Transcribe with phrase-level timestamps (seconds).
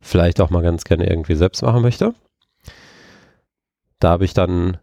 [0.00, 2.14] vielleicht auch mal ganz gerne irgendwie selbst machen möchte.
[3.98, 4.78] Da habe ich dann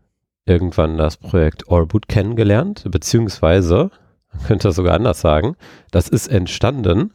[0.45, 3.91] irgendwann das Projekt Allboot kennengelernt, beziehungsweise,
[4.33, 5.55] man könnte das sogar anders sagen,
[5.91, 7.13] das ist entstanden,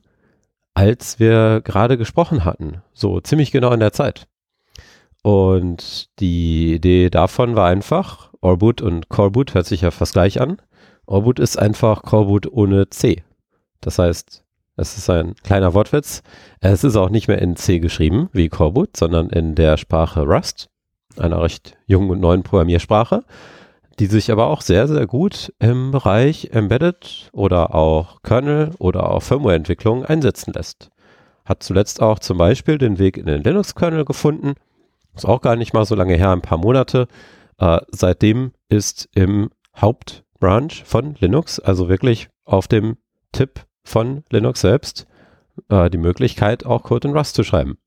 [0.74, 4.28] als wir gerade gesprochen hatten, so ziemlich genau in der Zeit.
[5.22, 10.58] Und die Idee davon war einfach, Allboot und Coreboot hört sich ja fast gleich an.
[11.06, 13.24] Allboot ist einfach Coreboot ohne C.
[13.80, 14.44] Das heißt,
[14.76, 16.22] es ist ein kleiner Wortwitz.
[16.60, 20.70] Es ist auch nicht mehr in C geschrieben wie Coreboot, sondern in der Sprache Rust,
[21.20, 23.24] einer recht jungen und neuen Programmiersprache,
[23.98, 29.22] die sich aber auch sehr, sehr gut im Bereich Embedded oder auch Kernel oder auch
[29.22, 30.90] Firmware-Entwicklung einsetzen lässt.
[31.44, 34.54] Hat zuletzt auch zum Beispiel den Weg in den Linux-Kernel gefunden.
[35.16, 37.08] Ist auch gar nicht mal so lange her, ein paar Monate.
[37.58, 42.98] Äh, seitdem ist im Hauptbranch von Linux, also wirklich auf dem
[43.32, 45.06] Tipp von Linux selbst,
[45.70, 47.78] äh, die Möglichkeit, auch Code in Rust zu schreiben.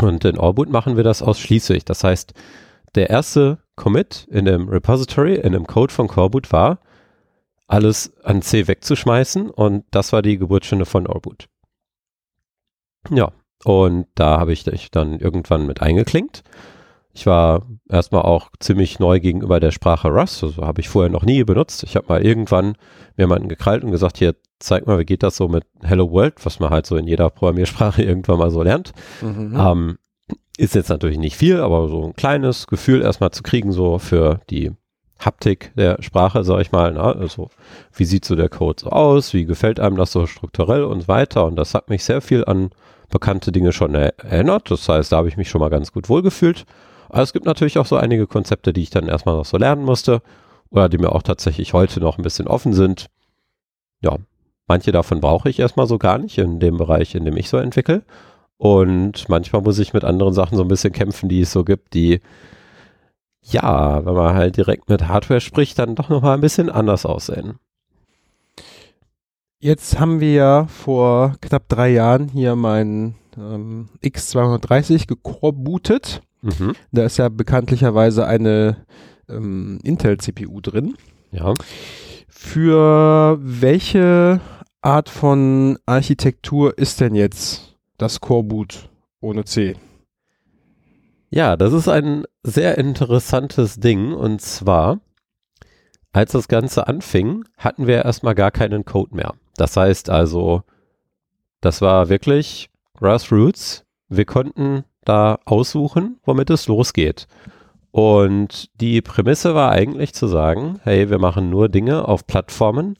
[0.00, 1.84] Und in Allboot machen wir das ausschließlich.
[1.84, 2.34] Das heißt,
[2.94, 6.80] der erste Commit in dem Repository, in dem Code von Coreboot war,
[7.66, 11.48] alles an C wegzuschmeißen und das war die Geburtsstunde von Allboot.
[13.10, 13.32] Ja,
[13.64, 16.42] und da habe ich dich dann irgendwann mit eingeklinkt.
[17.12, 21.24] Ich war erstmal auch ziemlich neu gegenüber der Sprache Rust, also habe ich vorher noch
[21.24, 21.82] nie benutzt.
[21.82, 22.76] Ich habe mal irgendwann
[23.16, 26.34] mir jemanden gekrallt und gesagt, hier, zeig mal, wie geht das so mit Hello World,
[26.44, 28.92] was man halt so in jeder Programmiersprache irgendwann mal so lernt.
[29.20, 29.56] Mhm.
[29.58, 29.98] Ähm,
[30.58, 34.40] ist jetzt natürlich nicht viel, aber so ein kleines Gefühl erstmal zu kriegen, so für
[34.48, 34.72] die
[35.18, 36.92] Haptik der Sprache, sag ich mal.
[36.92, 37.50] Na, also,
[37.94, 39.34] wie sieht so der Code so aus?
[39.34, 41.44] Wie gefällt einem das so strukturell und so weiter?
[41.46, 42.70] Und das hat mich sehr viel an
[43.10, 44.70] bekannte Dinge schon er erinnert.
[44.70, 46.64] Das heißt, da habe ich mich schon mal ganz gut wohlgefühlt.
[47.08, 49.84] Aber es gibt natürlich auch so einige Konzepte, die ich dann erstmal noch so lernen
[49.84, 50.22] musste
[50.70, 53.06] oder die mir auch tatsächlich heute noch ein bisschen offen sind.
[54.00, 54.16] Ja,
[54.66, 57.56] manche davon brauche ich erstmal so gar nicht in dem Bereich, in dem ich so
[57.56, 58.02] entwickle.
[58.58, 61.94] Und manchmal muss ich mit anderen Sachen so ein bisschen kämpfen, die es so gibt,
[61.94, 62.20] die
[63.48, 67.58] ja, wenn man halt direkt mit Hardware spricht, dann doch nochmal ein bisschen anders aussehen.
[69.60, 76.22] Jetzt haben wir ja vor knapp drei Jahren hier meinen ähm, X230 gekorbootet.
[76.42, 76.74] Mhm.
[76.92, 78.84] Da ist ja bekanntlicherweise eine
[79.28, 80.94] ähm, Intel-CPU drin.
[81.30, 81.54] Ja.
[82.28, 84.40] Für welche
[84.86, 88.88] Art von Architektur ist denn jetzt das Core-Boot
[89.20, 89.74] ohne C?
[91.28, 95.00] Ja, das ist ein sehr interessantes Ding und zwar,
[96.12, 99.34] als das Ganze anfing, hatten wir erstmal gar keinen Code mehr.
[99.56, 100.62] Das heißt also,
[101.60, 103.84] das war wirklich Grassroots.
[104.08, 107.26] Wir konnten da aussuchen, womit es losgeht.
[107.90, 112.96] Und die Prämisse war eigentlich zu sagen, hey, wir machen nur Dinge auf Plattformen,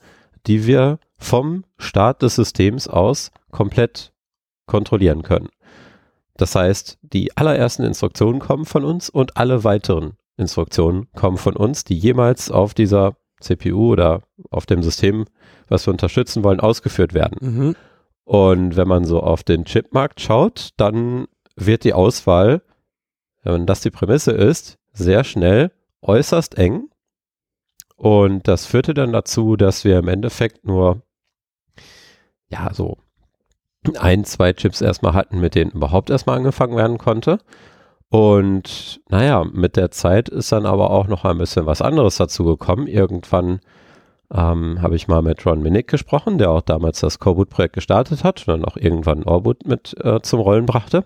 [0.48, 4.12] die wir vom Start des Systems aus komplett
[4.66, 5.48] kontrollieren können.
[6.36, 11.84] Das heißt, die allerersten Instruktionen kommen von uns und alle weiteren Instruktionen kommen von uns,
[11.84, 15.24] die jemals auf dieser CPU oder auf dem System,
[15.68, 17.38] was wir unterstützen wollen, ausgeführt werden.
[17.40, 17.76] Mhm.
[18.24, 22.62] Und wenn man so auf den Chipmarkt schaut, dann wird die Auswahl,
[23.42, 25.70] wenn das die Prämisse ist, sehr schnell
[26.02, 26.88] äußerst eng.
[27.96, 31.02] Und das führte dann dazu, dass wir im Endeffekt nur,
[32.48, 32.98] ja, so
[33.98, 37.38] ein, zwei Chips erstmal hatten, mit denen überhaupt erstmal angefangen werden konnte.
[38.08, 42.44] Und naja, mit der Zeit ist dann aber auch noch ein bisschen was anderes dazu
[42.44, 42.86] gekommen.
[42.86, 43.60] Irgendwann
[44.32, 48.46] ähm, habe ich mal mit Ron Minnick gesprochen, der auch damals das Coreboot-Projekt gestartet hat
[48.46, 51.04] und dann auch irgendwann Orbit mit äh, zum Rollen brachte.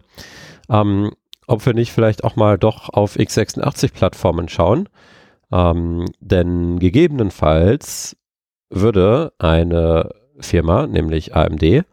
[0.69, 1.13] Ähm,
[1.47, 4.89] ob wir nicht vielleicht auch mal doch auf x86-Plattformen schauen.
[5.53, 8.17] Ähm, denn gegebenenfalls
[8.71, 11.85] würde eine Firma, nämlich AMD,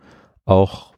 [0.46, 0.94] auch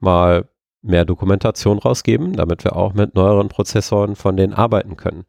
[0.00, 0.48] mal
[0.82, 5.24] mehr Dokumentation rausgeben, damit wir auch mit neueren Prozessoren von denen arbeiten können.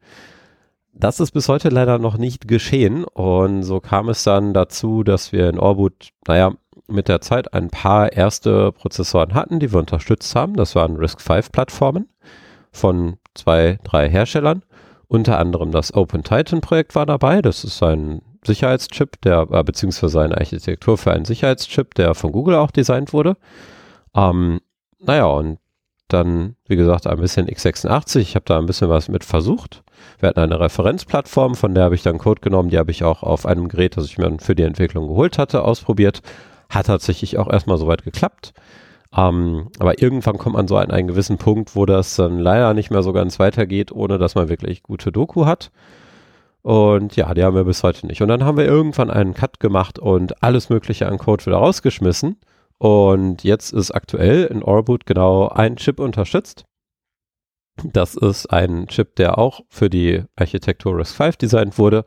[0.92, 5.32] Das ist bis heute leider noch nicht geschehen und so kam es dann dazu, dass
[5.32, 6.52] wir in Orbut, naja,
[6.86, 10.54] mit der Zeit ein paar erste Prozessoren hatten, die wir unterstützt haben.
[10.54, 12.08] Das waren RISC-V-Plattformen
[12.70, 14.62] von zwei, drei Herstellern.
[15.08, 17.42] Unter anderem das Open Titan Projekt war dabei.
[17.42, 22.56] Das ist ein Sicherheitschip, der, äh, beziehungsweise eine Architektur für einen Sicherheitschip, der von Google
[22.56, 23.36] auch designt wurde.
[24.14, 24.60] Ähm,
[24.98, 25.58] naja, und
[26.08, 28.18] dann, wie gesagt, ein bisschen x86.
[28.18, 29.82] Ich habe da ein bisschen was mit versucht.
[30.18, 33.22] Wir hatten eine Referenzplattform, von der habe ich dann Code genommen, die habe ich auch
[33.22, 36.20] auf einem Gerät, das ich mir für die Entwicklung geholt hatte, ausprobiert.
[36.68, 38.52] Hat tatsächlich auch erstmal soweit geklappt.
[39.16, 42.90] Ähm, aber irgendwann kommt man so an einen gewissen Punkt, wo das dann leider nicht
[42.90, 45.70] mehr so ganz weitergeht, ohne dass man wirklich gute Doku hat.
[46.62, 48.22] Und ja, die haben wir bis heute nicht.
[48.22, 52.40] Und dann haben wir irgendwann einen Cut gemacht und alles Mögliche an Code wieder rausgeschmissen.
[52.78, 56.64] Und jetzt ist aktuell in Orbit genau ein Chip unterstützt.
[57.82, 62.04] Das ist ein Chip, der auch für die Architektur RISC-V designt wurde.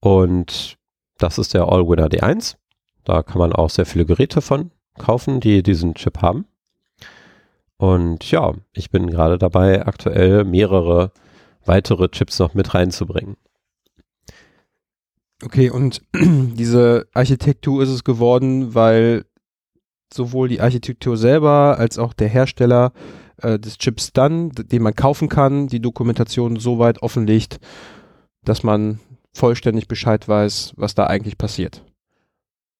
[0.00, 0.76] Und
[1.18, 2.56] das ist der Allwinner D1.
[3.04, 6.46] Da kann man auch sehr viele Geräte von kaufen, die diesen Chip haben.
[7.76, 11.12] Und ja, ich bin gerade dabei, aktuell mehrere
[11.64, 13.36] weitere Chips noch mit reinzubringen.
[15.44, 19.24] Okay, und diese Architektur ist es geworden, weil
[20.12, 22.92] sowohl die Architektur selber als auch der Hersteller
[23.42, 27.60] äh, des Chips dann, den man kaufen kann, die Dokumentation so weit offenlegt,
[28.42, 28.98] dass man
[29.32, 31.84] vollständig Bescheid weiß, was da eigentlich passiert.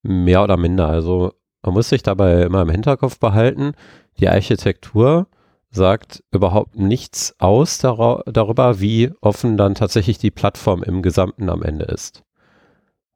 [0.03, 0.89] Mehr oder minder.
[0.89, 1.35] Also
[1.69, 3.73] man muss sich dabei immer im Hinterkopf behalten,
[4.19, 5.27] die Architektur
[5.69, 11.85] sagt überhaupt nichts aus darüber, wie offen dann tatsächlich die Plattform im Gesamten am Ende
[11.85, 12.23] ist.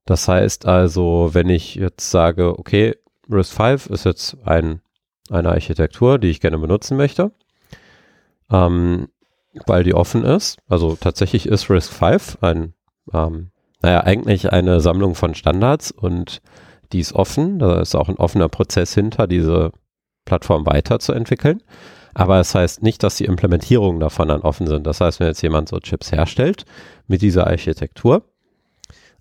[0.05, 2.95] Das heißt also, wenn ich jetzt sage, okay,
[3.31, 4.83] RISC-V ist jetzt ein,
[5.31, 7.33] eine Architektur, die ich gerne benutzen möchte,
[8.51, 9.09] ähm,
[9.65, 10.59] weil die offen ist.
[10.69, 12.75] Also tatsächlich ist RISC-V ein,
[13.15, 13.51] ähm,
[13.81, 16.43] naja, eigentlich eine Sammlung von Standards und
[16.93, 17.59] die ist offen.
[17.59, 19.73] Da ist auch ein offener Prozess hinter, diese
[20.25, 21.63] Plattform weiterzuentwickeln.
[22.15, 24.87] Aber es das heißt nicht, dass die Implementierungen davon dann offen sind.
[24.87, 26.65] Das heißt, wenn jetzt jemand so Chips herstellt
[27.07, 28.23] mit dieser Architektur,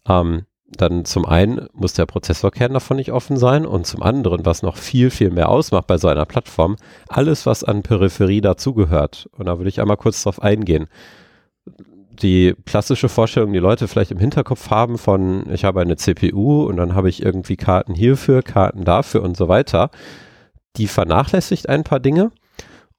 [0.08, 4.62] ähm, dann zum einen muss der Prozessorkern davon nicht offen sein und zum anderen, was
[4.62, 6.78] noch viel, viel mehr ausmacht bei so einer Plattform,
[7.10, 9.30] alles, was an Peripherie dazugehört.
[9.34, 10.88] Und da würde ich einmal kurz drauf eingehen
[12.12, 16.78] die klassische Vorstellung, die Leute vielleicht im Hinterkopf haben von, ich habe eine CPU und
[16.78, 19.90] dann habe ich irgendwie Karten hierfür, Karten dafür und so weiter,
[20.78, 22.32] die vernachlässigt ein paar Dinge.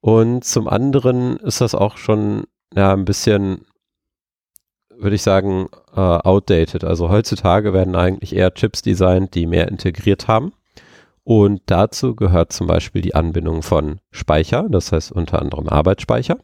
[0.01, 2.43] Und zum anderen ist das auch schon
[2.75, 3.65] ja, ein bisschen,
[4.97, 6.83] würde ich sagen, uh, outdated.
[6.83, 10.53] Also heutzutage werden eigentlich eher Chips designt, die mehr integriert haben.
[11.23, 16.37] Und dazu gehört zum Beispiel die Anbindung von Speicher, das heißt unter anderem Arbeitsspeicher.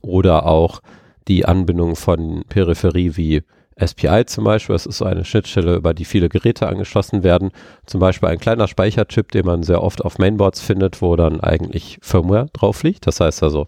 [0.00, 0.80] Oder auch
[1.28, 3.42] die Anbindung von Peripherie wie
[3.78, 7.50] SPI zum Beispiel, das ist so eine Schnittstelle, über die viele Geräte angeschlossen werden.
[7.84, 11.98] Zum Beispiel ein kleiner Speicherchip, den man sehr oft auf Mainboards findet, wo dann eigentlich
[12.00, 13.06] Firmware drauf liegt.
[13.06, 13.66] Das heißt also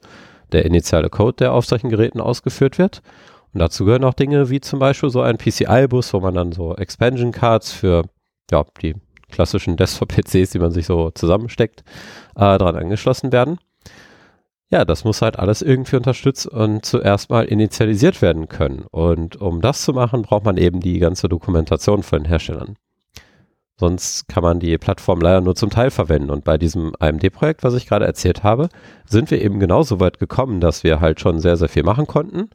[0.51, 3.03] der initiale Code, der auf solchen Geräten ausgeführt wird.
[3.53, 6.75] Und dazu gehören auch Dinge wie zum Beispiel so ein PCI-Bus, wo man dann so
[6.75, 8.05] Expansion Cards für
[8.51, 8.95] ja, die
[9.31, 11.85] klassischen Desktop-PCs, die man sich so zusammensteckt,
[12.35, 13.59] äh, dran angeschlossen werden
[14.71, 18.85] ja, das muss halt alles irgendwie unterstützt und zuerst mal initialisiert werden können.
[18.91, 22.77] Und um das zu machen, braucht man eben die ganze Dokumentation von den Herstellern.
[23.81, 26.31] Sonst kann man die Plattform leider nur zum Teil verwenden.
[26.31, 28.69] Und bei diesem AMD-Projekt, was ich gerade erzählt habe,
[29.07, 32.51] sind wir eben genauso weit gekommen, dass wir halt schon sehr, sehr viel machen konnten.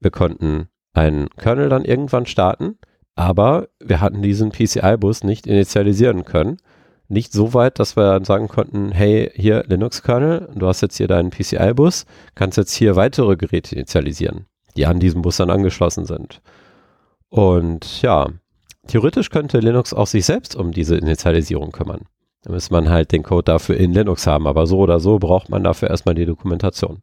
[0.00, 2.76] Wir konnten einen Kernel dann irgendwann starten,
[3.14, 6.58] aber wir hatten diesen PCI-Bus nicht initialisieren können
[7.12, 11.08] nicht so weit, dass wir dann sagen konnten, hey, hier Linux-Kernel, du hast jetzt hier
[11.08, 16.40] deinen PCI-Bus, kannst jetzt hier weitere Geräte initialisieren, die an diesem Bus dann angeschlossen sind.
[17.28, 18.28] Und ja,
[18.86, 22.06] theoretisch könnte Linux auch sich selbst um diese Initialisierung kümmern.
[22.42, 25.48] Da müsste man halt den Code dafür in Linux haben, aber so oder so braucht
[25.48, 27.02] man dafür erstmal die Dokumentation.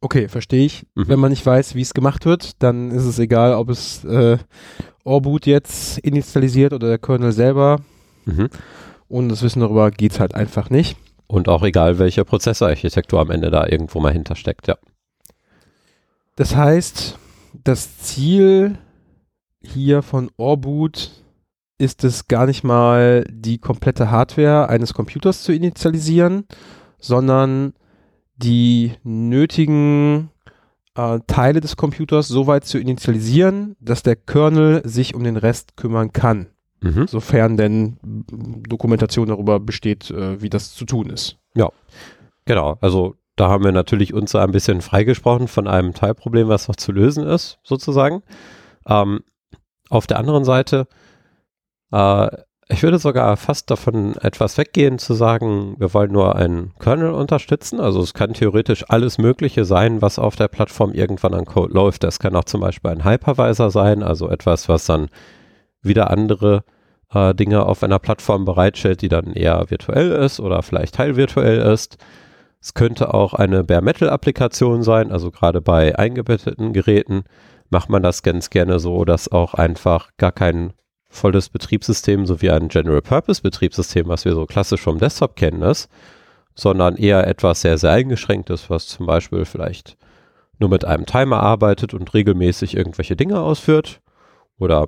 [0.00, 0.86] Okay, verstehe ich.
[0.94, 1.08] Mhm.
[1.08, 4.36] Wenn man nicht weiß, wie es gemacht wird, dann ist es egal, ob es äh,
[5.04, 7.80] Orboot jetzt initialisiert oder der Kernel selber.
[8.24, 8.48] Mhm.
[9.08, 10.96] Und das Wissen darüber geht es halt einfach nicht.
[11.26, 14.76] Und auch egal, welche Prozessorarchitektur am Ende da irgendwo mal hintersteckt, ja.
[16.36, 17.18] Das heißt,
[17.62, 18.78] das Ziel
[19.62, 21.10] hier von Orbut
[21.78, 26.46] ist es gar nicht mal die komplette Hardware eines Computers zu initialisieren,
[26.98, 27.74] sondern
[28.36, 30.30] die nötigen
[30.96, 35.76] äh, Teile des Computers so weit zu initialisieren, dass der Kernel sich um den Rest
[35.76, 36.46] kümmern kann,
[36.80, 37.06] Mhm.
[37.06, 37.96] sofern denn
[38.68, 41.38] Dokumentation darüber besteht, äh, wie das zu tun ist.
[42.46, 46.76] Genau, also da haben wir natürlich uns ein bisschen freigesprochen von einem Teilproblem, was noch
[46.76, 48.22] zu lösen ist, sozusagen.
[48.86, 49.20] Ähm,
[49.88, 50.86] auf der anderen Seite,
[51.90, 52.28] äh,
[52.68, 57.78] ich würde sogar fast davon etwas weggehen zu sagen, wir wollen nur einen Kernel unterstützen.
[57.78, 62.04] Also es kann theoretisch alles Mögliche sein, was auf der Plattform irgendwann an Code läuft.
[62.04, 65.08] Das kann auch zum Beispiel ein Hypervisor sein, also etwas, was dann
[65.82, 66.64] wieder andere
[67.12, 71.98] äh, Dinge auf einer Plattform bereitstellt, die dann eher virtuell ist oder vielleicht teilvirtuell ist.
[72.62, 77.24] Es könnte auch eine Bare Metal Applikation sein, also gerade bei eingebetteten Geräten
[77.68, 80.72] macht man das ganz gerne so, dass auch einfach gar kein
[81.14, 85.62] volles Betriebssystem, so wie ein General Purpose Betriebssystem, was wir so klassisch vom Desktop kennen,
[85.62, 85.88] ist,
[86.54, 89.96] sondern eher etwas sehr, sehr eingeschränktes, was zum Beispiel vielleicht
[90.58, 94.00] nur mit einem Timer arbeitet und regelmäßig irgendwelche Dinge ausführt
[94.58, 94.86] oder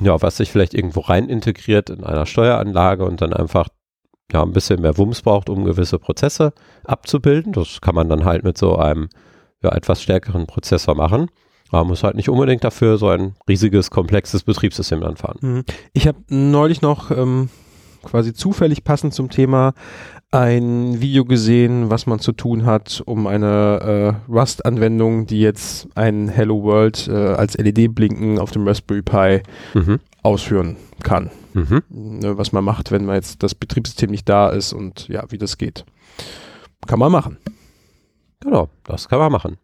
[0.00, 3.68] ja, was sich vielleicht irgendwo rein integriert in einer Steueranlage und dann einfach
[4.32, 6.52] ja, ein bisschen mehr Wumms braucht, um gewisse Prozesse
[6.84, 7.52] abzubilden.
[7.52, 9.08] Das kann man dann halt mit so einem
[9.62, 11.28] ja, etwas stärkeren Prozessor machen.
[11.72, 15.38] Man muss halt nicht unbedingt dafür so ein riesiges, komplexes Betriebssystem anfahren.
[15.40, 15.64] Mhm.
[15.94, 17.48] Ich habe neulich noch ähm,
[18.04, 19.72] quasi zufällig passend zum Thema
[20.30, 26.28] ein Video gesehen, was man zu tun hat, um eine äh, Rust-Anwendung, die jetzt ein
[26.28, 29.42] Hello World äh, als LED-Blinken auf dem Raspberry Pi
[29.74, 29.98] Mhm.
[30.22, 31.30] ausführen kann.
[31.54, 31.82] Mhm.
[31.90, 35.38] Ne, was man macht, wenn man jetzt das Betriebssystem nicht da ist und ja, wie
[35.38, 35.84] das geht.
[36.86, 37.36] Kann man machen.
[38.40, 39.58] Genau, das kann man machen.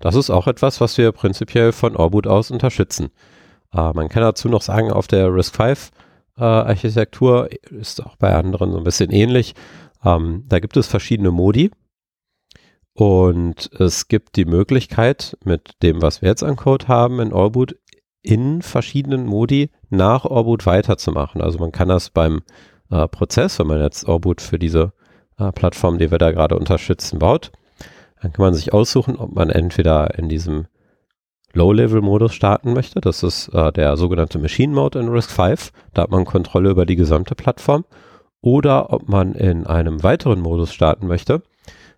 [0.00, 3.10] Das ist auch etwas, was wir prinzipiell von Orbut aus unterstützen.
[3.72, 5.90] Äh, man kann dazu noch sagen, auf der RISC-V
[6.38, 9.54] äh, ist auch bei anderen so ein bisschen ähnlich.
[10.04, 11.70] Ähm, da gibt es verschiedene Modi
[12.94, 17.76] und es gibt die Möglichkeit, mit dem, was wir jetzt an Code haben in Orbut,
[18.22, 21.40] in verschiedenen Modi nach Orbut weiterzumachen.
[21.40, 22.42] Also man kann das beim
[22.90, 24.92] äh, Prozess, wenn man jetzt Orbut für diese
[25.38, 27.52] äh, Plattform, die wir da gerade unterstützen, baut,
[28.20, 30.66] dann kann man sich aussuchen, ob man entweder in diesem
[31.52, 33.00] Low-Level-Modus starten möchte.
[33.00, 35.72] Das ist äh, der sogenannte Machine Mode in RISC-V.
[35.94, 37.84] Da hat man Kontrolle über die gesamte Plattform.
[38.40, 41.42] Oder ob man in einem weiteren Modus starten möchte.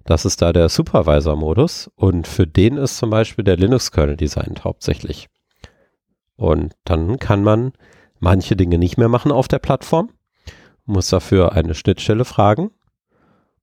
[0.04, 1.90] Das ist da der Supervisor-Modus.
[1.94, 5.28] Und für den ist zum Beispiel der Linux-Kernel designt hauptsächlich.
[6.36, 7.72] Und dann kann man
[8.18, 10.10] manche Dinge nicht mehr machen auf der Plattform,
[10.84, 12.70] muss dafür eine Schnittstelle fragen.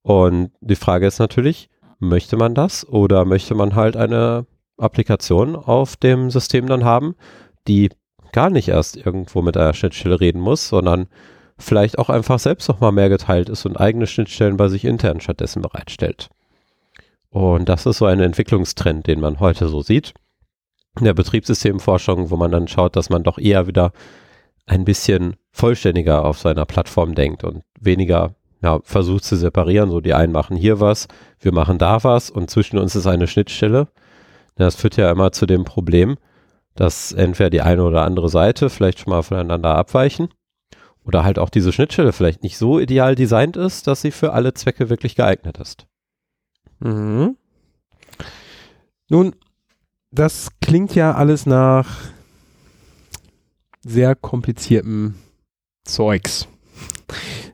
[0.02, 4.46] Und die Frage ist natürlich, möchte man das oder möchte man halt eine
[4.78, 7.16] Applikation auf dem System dann haben,
[7.68, 7.90] die
[8.32, 11.08] gar nicht erst irgendwo mit einer Schnittstelle reden muss, sondern
[11.58, 15.20] vielleicht auch einfach selbst noch mal mehr geteilt ist und eigene Schnittstellen bei sich intern
[15.20, 16.30] stattdessen bereitstellt.
[17.30, 20.14] Und das ist so ein Entwicklungstrend, den man heute so sieht
[20.98, 23.92] in der Betriebssystemforschung, wo man dann schaut, dass man doch eher wieder
[24.66, 29.90] ein bisschen vollständiger auf seiner Plattform denkt und weniger ja, versucht zu separieren.
[29.90, 31.08] So die einen machen hier was,
[31.40, 33.88] wir machen da was und zwischen uns ist eine Schnittstelle.
[34.56, 36.18] Das führt ja immer zu dem Problem,
[36.76, 40.30] dass entweder die eine oder andere Seite vielleicht schon mal voneinander abweichen
[41.06, 44.54] oder halt auch diese Schnittstelle vielleicht nicht so ideal designt ist, dass sie für alle
[44.54, 45.88] Zwecke wirklich geeignet ist.
[46.80, 47.38] Mhm.
[49.10, 49.36] Nun,
[50.12, 51.88] das klingt ja alles nach
[53.82, 55.16] sehr kompliziertem
[55.84, 56.48] Zeugs.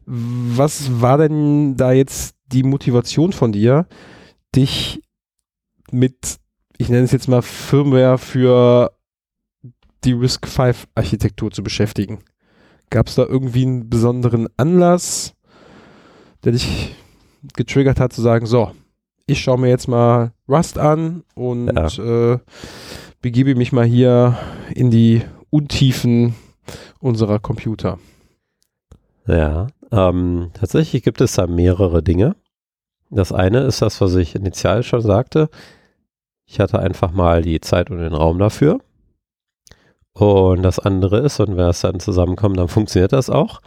[0.05, 3.87] Was war denn da jetzt die Motivation von dir,
[4.55, 5.01] dich
[5.91, 6.37] mit,
[6.77, 8.91] ich nenne es jetzt mal Firmware für
[10.03, 12.19] die RISC-V-Architektur zu beschäftigen?
[12.89, 15.33] Gab es da irgendwie einen besonderen Anlass,
[16.43, 16.95] der dich
[17.53, 18.71] getriggert hat zu sagen, so,
[19.27, 22.37] ich schaue mir jetzt mal Rust an und äh,
[23.21, 24.37] begebe mich mal hier
[24.75, 26.35] in die Untiefen
[26.99, 27.97] unserer Computer.
[29.27, 32.35] Ja, ähm, tatsächlich gibt es da mehrere Dinge.
[33.09, 35.49] Das eine ist das, was ich initial schon sagte.
[36.45, 38.79] Ich hatte einfach mal die Zeit und den Raum dafür.
[40.13, 43.61] Und das andere ist, und wenn es dann zusammenkommt, dann funktioniert das auch.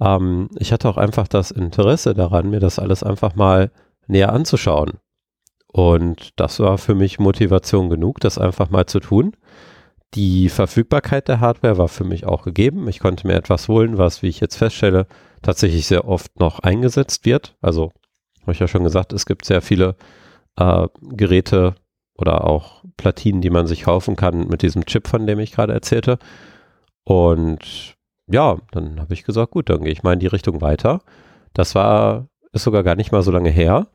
[0.00, 3.70] Ähm, ich hatte auch einfach das Interesse daran, mir das alles einfach mal
[4.06, 4.92] näher anzuschauen.
[5.68, 9.32] Und das war für mich Motivation genug, das einfach mal zu tun.
[10.14, 12.88] Die Verfügbarkeit der Hardware war für mich auch gegeben.
[12.88, 15.06] Ich konnte mir etwas holen, was, wie ich jetzt feststelle,
[15.40, 17.56] tatsächlich sehr oft noch eingesetzt wird.
[17.60, 17.92] Also,
[18.42, 19.96] habe ich ja schon gesagt, es gibt sehr viele
[20.56, 21.74] äh, Geräte
[22.16, 25.72] oder auch Platinen, die man sich kaufen kann mit diesem Chip, von dem ich gerade
[25.72, 26.18] erzählte.
[27.04, 31.00] Und ja, dann habe ich gesagt, gut, dann gehe ich mal in die Richtung weiter.
[31.54, 33.88] Das war, ist sogar gar nicht mal so lange her,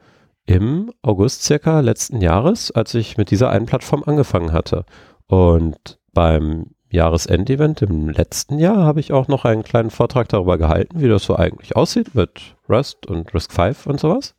[0.46, 4.86] im August circa letzten Jahres, als ich mit dieser einen Plattform angefangen hatte.
[5.28, 11.00] Und beim Jahresendevent im letzten Jahr habe ich auch noch einen kleinen Vortrag darüber gehalten,
[11.00, 14.34] wie das so eigentlich aussieht mit Rust und Risk 5 und sowas.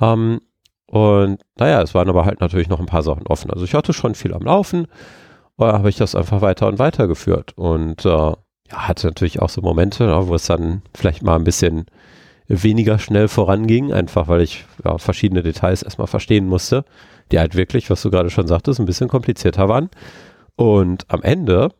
[0.00, 0.40] Ähm,
[0.86, 3.52] und naja, es waren aber halt natürlich noch ein paar Sachen offen.
[3.52, 4.88] Also ich hatte schon viel am Laufen,
[5.58, 7.52] da habe ich das einfach weiter und weiter geführt.
[7.56, 8.36] Und äh, ja,
[8.72, 11.86] hatte natürlich auch so Momente, ne, wo es dann vielleicht mal ein bisschen
[12.48, 16.84] weniger schnell voranging, einfach weil ich ja, verschiedene Details erstmal verstehen musste,
[17.30, 19.88] die halt wirklich, was du gerade schon sagtest, ein bisschen komplizierter waren.
[20.56, 21.70] Und am Ende,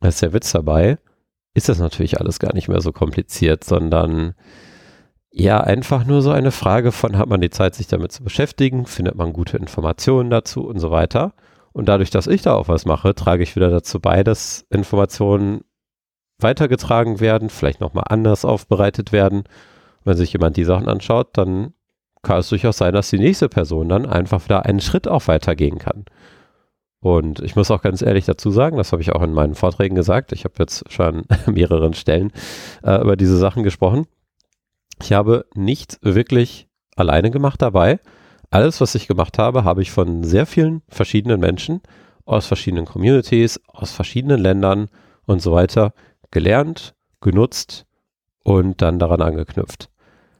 [0.00, 0.98] da ist der Witz dabei,
[1.54, 4.34] ist das natürlich alles gar nicht mehr so kompliziert, sondern
[5.36, 8.86] ja, einfach nur so eine Frage von, hat man die Zeit, sich damit zu beschäftigen,
[8.86, 11.34] findet man gute Informationen dazu und so weiter.
[11.72, 15.62] Und dadurch, dass ich da auch was mache, trage ich wieder dazu bei, dass Informationen
[16.38, 19.42] weitergetragen werden, vielleicht nochmal anders aufbereitet werden.
[20.04, 21.74] Wenn sich jemand die Sachen anschaut, dann
[22.22, 25.78] kann es durchaus sein, dass die nächste Person dann einfach wieder einen Schritt auch weitergehen
[25.78, 26.04] kann.
[27.04, 29.94] Und ich muss auch ganz ehrlich dazu sagen, das habe ich auch in meinen Vorträgen
[29.94, 32.32] gesagt, ich habe jetzt schon an mehreren Stellen
[32.82, 34.06] äh, über diese Sachen gesprochen.
[35.02, 38.00] Ich habe nichts wirklich alleine gemacht dabei.
[38.48, 41.82] Alles, was ich gemacht habe, habe ich von sehr vielen verschiedenen Menschen
[42.24, 44.88] aus verschiedenen Communities, aus verschiedenen Ländern
[45.26, 45.92] und so weiter
[46.30, 47.84] gelernt, genutzt
[48.44, 49.90] und dann daran angeknüpft.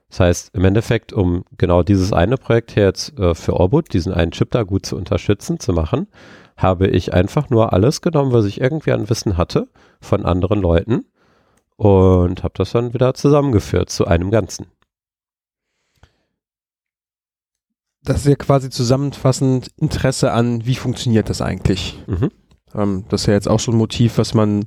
[0.08, 4.30] Das heißt, im Endeffekt, um genau dieses eine Projekt jetzt äh, für Orbit, diesen einen
[4.30, 6.06] Chip da gut zu unterstützen, zu machen,
[6.56, 9.68] habe ich einfach nur alles genommen, was ich irgendwie an Wissen hatte
[10.00, 11.04] von anderen Leuten
[11.76, 14.66] und habe das dann wieder zusammengeführt zu einem Ganzen.
[18.02, 21.98] Das ist ja quasi zusammenfassend Interesse an, wie funktioniert das eigentlich.
[22.06, 22.30] Mhm.
[22.74, 24.66] Ähm, das ist ja jetzt auch so ein Motiv, was man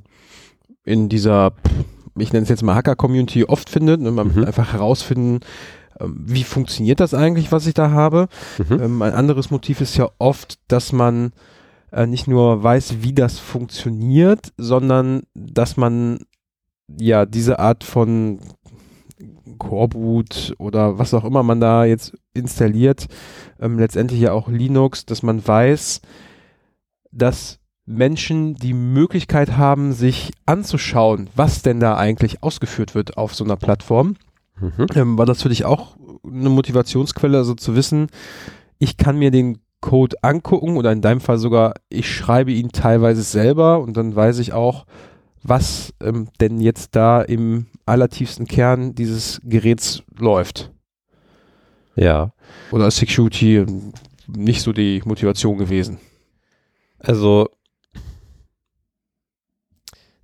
[0.84, 1.52] in dieser,
[2.18, 4.00] ich nenne es jetzt mal Hacker-Community oft findet.
[4.00, 4.10] Ne?
[4.10, 4.44] Man mhm.
[4.44, 5.40] einfach herausfinden,
[6.00, 8.28] ähm, wie funktioniert das eigentlich, was ich da habe.
[8.58, 8.82] Mhm.
[8.82, 11.32] Ähm, ein anderes Motiv ist ja oft, dass man
[11.92, 16.20] äh, nicht nur weiß, wie das funktioniert, sondern dass man
[16.98, 18.40] ja diese Art von
[19.58, 23.06] Coreboot oder was auch immer man da jetzt installiert,
[23.60, 26.00] ähm, letztendlich ja auch Linux, dass man weiß,
[27.10, 33.44] dass Menschen die Möglichkeit haben, sich anzuschauen, was denn da eigentlich ausgeführt wird auf so
[33.44, 34.16] einer Plattform.
[34.60, 34.86] Mhm.
[34.94, 38.08] Ähm, war das für dich auch eine Motivationsquelle, also zu wissen,
[38.78, 43.22] ich kann mir den Code angucken oder in deinem Fall sogar, ich schreibe ihn teilweise
[43.22, 44.86] selber und dann weiß ich auch,
[45.42, 50.72] was ähm, denn jetzt da im allertiefsten Kern dieses Geräts läuft.
[51.94, 52.32] Ja.
[52.70, 53.64] Oder ist Security
[54.26, 55.98] nicht so die Motivation gewesen?
[56.98, 57.48] Also,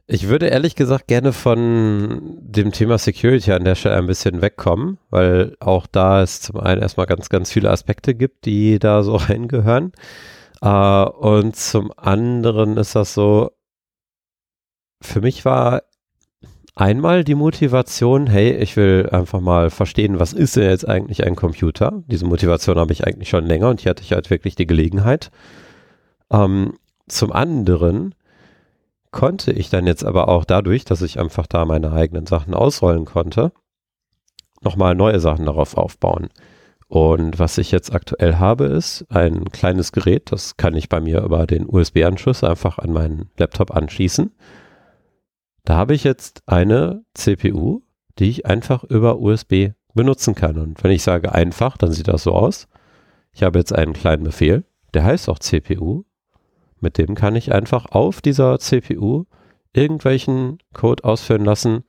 [0.07, 4.99] ich würde ehrlich gesagt gerne von dem Thema Security an der Stelle ein bisschen wegkommen,
[5.11, 9.17] weil auch da es zum einen erstmal ganz, ganz viele Aspekte gibt, die da so
[9.17, 9.93] reingehören.
[10.63, 13.51] Uh, und zum anderen ist das so,
[15.03, 15.83] für mich war
[16.75, 21.37] einmal die Motivation, hey, ich will einfach mal verstehen, was ist denn jetzt eigentlich ein
[21.37, 22.03] Computer?
[22.07, 25.31] Diese Motivation habe ich eigentlich schon länger und hier hatte ich halt wirklich die Gelegenheit.
[26.31, 26.75] Ähm,
[27.09, 28.15] zum anderen
[29.15, 33.05] konnte ich dann jetzt aber auch dadurch, dass ich einfach da meine eigenen Sachen ausrollen
[33.05, 33.53] konnte,
[34.61, 36.29] nochmal neue Sachen darauf aufbauen.
[36.89, 41.23] Und was ich jetzt aktuell habe, ist ein kleines Gerät, das kann ich bei mir
[41.23, 44.33] über den USB-Anschluss einfach an meinen Laptop anschließen.
[45.65, 47.83] Da habe ich jetzt eine CPU,
[48.19, 50.59] die ich einfach über USB benutzen kann.
[50.59, 52.67] Und wenn ich sage einfach, dann sieht das so aus.
[53.33, 56.05] Ich habe jetzt einen kleinen Befehl, der heißt auch CPU.
[56.85, 59.25] Mit dem kann ich einfach auf dieser CPU
[59.73, 61.85] irgendwelchen Code ausführen lassen.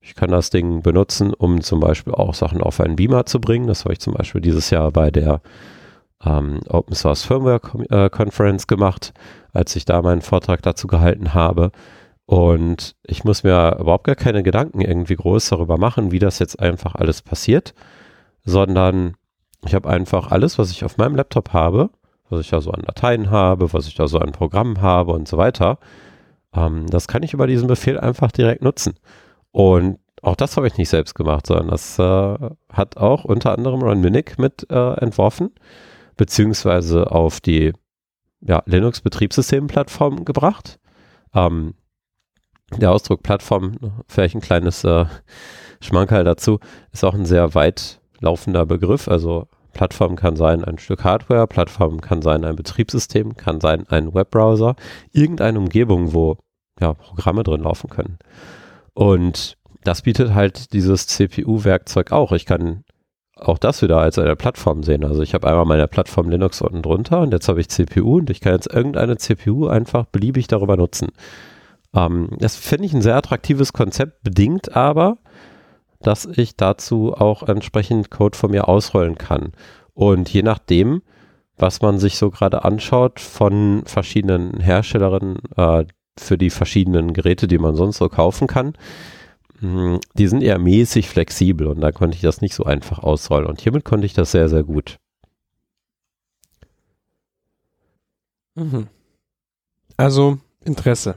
[0.00, 3.66] Ich kann das Ding benutzen, um zum Beispiel auch Sachen auf einen Beamer zu bringen.
[3.66, 5.42] Das habe ich zum Beispiel dieses Jahr bei der
[6.24, 9.12] ähm, Open Source Firmware äh, Conference gemacht,
[9.52, 11.72] als ich da meinen Vortrag dazu gehalten habe.
[12.24, 16.60] Und ich muss mir überhaupt gar keine Gedanken irgendwie groß darüber machen, wie das jetzt
[16.60, 17.74] einfach alles passiert,
[18.44, 19.16] sondern
[19.66, 21.90] ich habe einfach alles, was ich auf meinem Laptop habe,
[22.32, 25.28] was ich da so an Dateien habe, was ich da so an Programmen habe und
[25.28, 25.78] so weiter,
[26.54, 28.94] ähm, das kann ich über diesen Befehl einfach direkt nutzen.
[29.52, 32.38] Und auch das habe ich nicht selbst gemacht, sondern das äh,
[32.72, 35.50] hat auch unter anderem Ron Minnick mit äh, entworfen,
[36.16, 37.72] beziehungsweise auf die
[38.40, 40.78] ja, Linux-Betriebssystem-Plattform gebracht.
[41.34, 41.74] Ähm,
[42.76, 45.04] der Ausdruck Plattform, vielleicht ein kleines äh,
[45.80, 46.58] Schmankerl dazu,
[46.92, 49.08] ist auch ein sehr weit laufender Begriff.
[49.08, 54.14] Also Plattform kann sein ein Stück Hardware, Plattform kann sein ein Betriebssystem, kann sein ein
[54.14, 54.76] Webbrowser,
[55.12, 56.38] irgendeine Umgebung, wo
[56.80, 58.18] ja, Programme drin laufen können.
[58.94, 62.32] Und das bietet halt dieses CPU-Werkzeug auch.
[62.32, 62.84] Ich kann
[63.36, 65.04] auch das wieder als eine Plattform sehen.
[65.04, 68.30] Also ich habe einmal meine Plattform Linux unten drunter und jetzt habe ich CPU und
[68.30, 71.08] ich kann jetzt irgendeine CPU einfach beliebig darüber nutzen.
[71.94, 75.18] Ähm, das finde ich ein sehr attraktives Konzept, bedingt aber,
[76.02, 79.52] dass ich dazu auch entsprechend Code von mir ausrollen kann.
[79.94, 81.02] Und je nachdem,
[81.56, 85.84] was man sich so gerade anschaut von verschiedenen Herstellerinnen äh,
[86.18, 88.74] für die verschiedenen Geräte, die man sonst so kaufen kann,
[89.60, 93.46] mh, die sind eher mäßig flexibel und da konnte ich das nicht so einfach ausrollen.
[93.46, 94.98] Und hiermit konnte ich das sehr, sehr gut.
[98.54, 98.88] Mhm.
[99.96, 101.16] Also Interesse.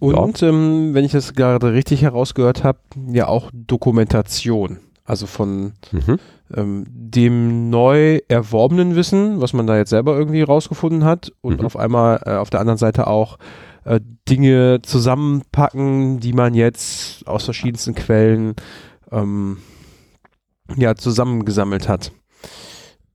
[0.00, 0.48] Und ja.
[0.48, 2.78] ähm, wenn ich das gerade richtig herausgehört habe,
[3.12, 4.80] ja auch Dokumentation.
[5.04, 6.18] Also von mhm.
[6.54, 11.66] ähm, dem neu erworbenen Wissen, was man da jetzt selber irgendwie rausgefunden hat und mhm.
[11.66, 13.36] auf einmal äh, auf der anderen Seite auch
[13.84, 18.54] äh, Dinge zusammenpacken, die man jetzt aus verschiedensten Quellen
[19.10, 19.58] ähm,
[20.76, 22.12] ja zusammengesammelt hat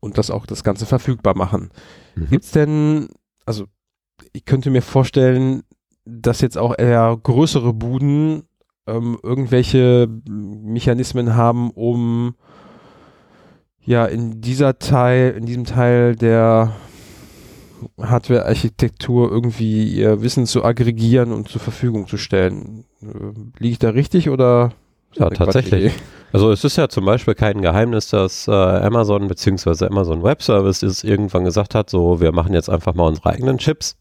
[0.02, 1.70] und das auch das Ganze verfügbar machen.
[2.16, 2.30] Mhm.
[2.30, 3.08] Gibt es denn,
[3.46, 3.66] also
[4.34, 5.64] ich könnte mir vorstellen,
[6.06, 8.44] dass jetzt auch eher größere Buden
[8.88, 12.36] ähm, irgendwelche Mechanismen haben, um
[13.82, 16.76] ja in dieser Teil, in diesem Teil der
[18.00, 22.86] Hardware-Architektur irgendwie ihr Wissen zu aggregieren und zur Verfügung zu stellen.
[23.02, 23.08] Äh,
[23.60, 24.72] liege ich da richtig oder?
[25.14, 25.94] Ja, tatsächlich.
[26.34, 29.86] Also es ist ja zum Beispiel kein Geheimnis, dass äh, Amazon bzw.
[29.86, 33.98] Amazon Web Services irgendwann gesagt hat, so wir machen jetzt einfach mal unsere eigenen Chips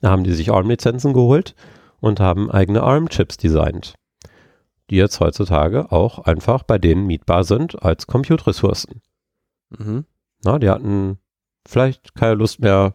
[0.00, 1.54] da haben die sich ARM-Lizenzen geholt
[2.00, 3.94] und haben eigene ARM-Chips designt,
[4.90, 9.02] die jetzt heutzutage auch einfach bei denen mietbar sind als Compute-Ressourcen.
[9.70, 10.04] Mhm.
[10.44, 11.18] Na, die hatten
[11.66, 12.94] vielleicht keine Lust mehr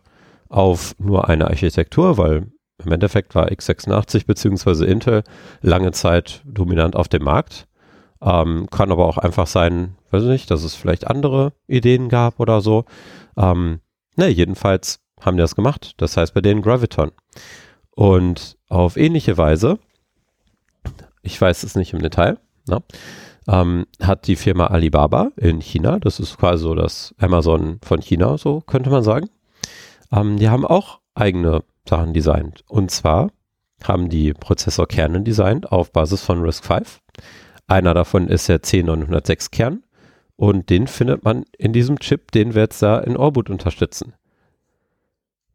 [0.50, 2.52] auf nur eine Architektur, weil
[2.84, 4.86] im Endeffekt war x86 bzw.
[4.86, 5.24] Intel
[5.62, 7.68] lange Zeit dominant auf dem Markt.
[8.22, 12.40] Ähm, kann aber auch einfach sein, weiß ich nicht, dass es vielleicht andere Ideen gab
[12.40, 12.86] oder so.
[13.38, 13.82] Ähm,
[14.16, 15.94] ne, jedenfalls haben die das gemacht.
[15.98, 17.12] Das heißt bei denen Graviton.
[17.92, 19.80] Und auf ähnliche Weise,
[21.22, 22.82] ich weiß es nicht im Detail, ne,
[23.48, 28.38] ähm, hat die Firma Alibaba in China, das ist quasi so das Amazon von China,
[28.38, 29.30] so könnte man sagen,
[30.12, 32.64] ähm, die haben auch eigene Sachen designt.
[32.68, 33.30] Und zwar
[33.84, 36.84] haben die Prozessorkerne designt auf Basis von RISC-V.
[37.68, 39.84] Einer davon ist der C906-Kern
[40.36, 44.14] und den findet man in diesem Chip, den wir jetzt da in Orbit unterstützen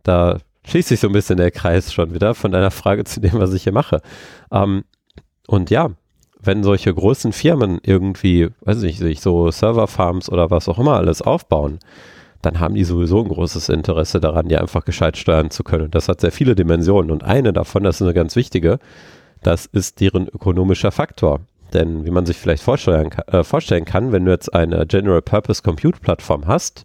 [0.02, 3.34] da schließt sich so ein bisschen der Kreis schon wieder von deiner Frage zu dem,
[3.34, 4.00] was ich hier mache.
[4.52, 4.84] Ähm,
[5.46, 5.90] und ja,
[6.40, 11.22] wenn solche großen Firmen irgendwie, weiß ich nicht, so Serverfarms oder was auch immer alles
[11.22, 11.78] aufbauen,
[12.42, 15.90] dann haben die sowieso ein großes Interesse daran, die einfach gescheit steuern zu können.
[15.90, 18.78] Das hat sehr viele Dimensionen und eine davon, das ist eine ganz wichtige,
[19.42, 21.40] das ist deren ökonomischer Faktor.
[21.72, 25.62] Denn wie man sich vielleicht vorstellen, äh, vorstellen kann, wenn du jetzt eine General Purpose
[25.62, 26.84] Compute Plattform hast,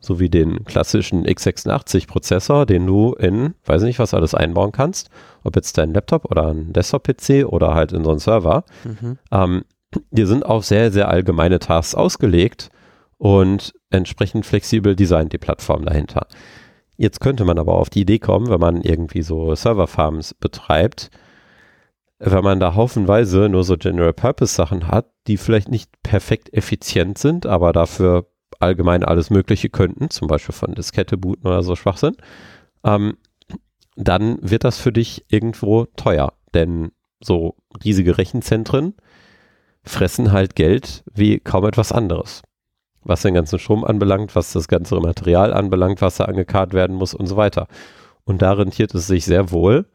[0.00, 5.10] sowie den klassischen x86-Prozessor, den du in, weiß nicht, was alles einbauen kannst,
[5.42, 8.64] ob jetzt dein Laptop oder ein Desktop-PC oder halt in so einen Server.
[8.84, 9.18] Mhm.
[9.32, 9.64] Ähm,
[10.10, 12.70] die sind auf sehr, sehr allgemeine Tasks ausgelegt
[13.16, 16.26] und entsprechend flexibel designt die Plattform dahinter.
[16.96, 21.10] Jetzt könnte man aber auf die Idee kommen, wenn man irgendwie so Serverfarms betreibt,
[22.18, 27.16] wenn man da haufenweise nur so General Purpose Sachen hat, die vielleicht nicht perfekt effizient
[27.18, 28.26] sind, aber dafür
[28.58, 32.16] allgemein alles Mögliche könnten, zum Beispiel von Diskette booten oder so Schwachsinn,
[32.84, 33.16] ähm,
[33.96, 36.32] dann wird das für dich irgendwo teuer.
[36.54, 38.94] Denn so riesige Rechenzentren
[39.82, 42.42] fressen halt Geld wie kaum etwas anderes.
[43.02, 47.14] Was den ganzen Strom anbelangt, was das ganze Material anbelangt, was da angekarrt werden muss
[47.14, 47.66] und so weiter.
[48.24, 49.86] Und da rentiert es sich sehr wohl,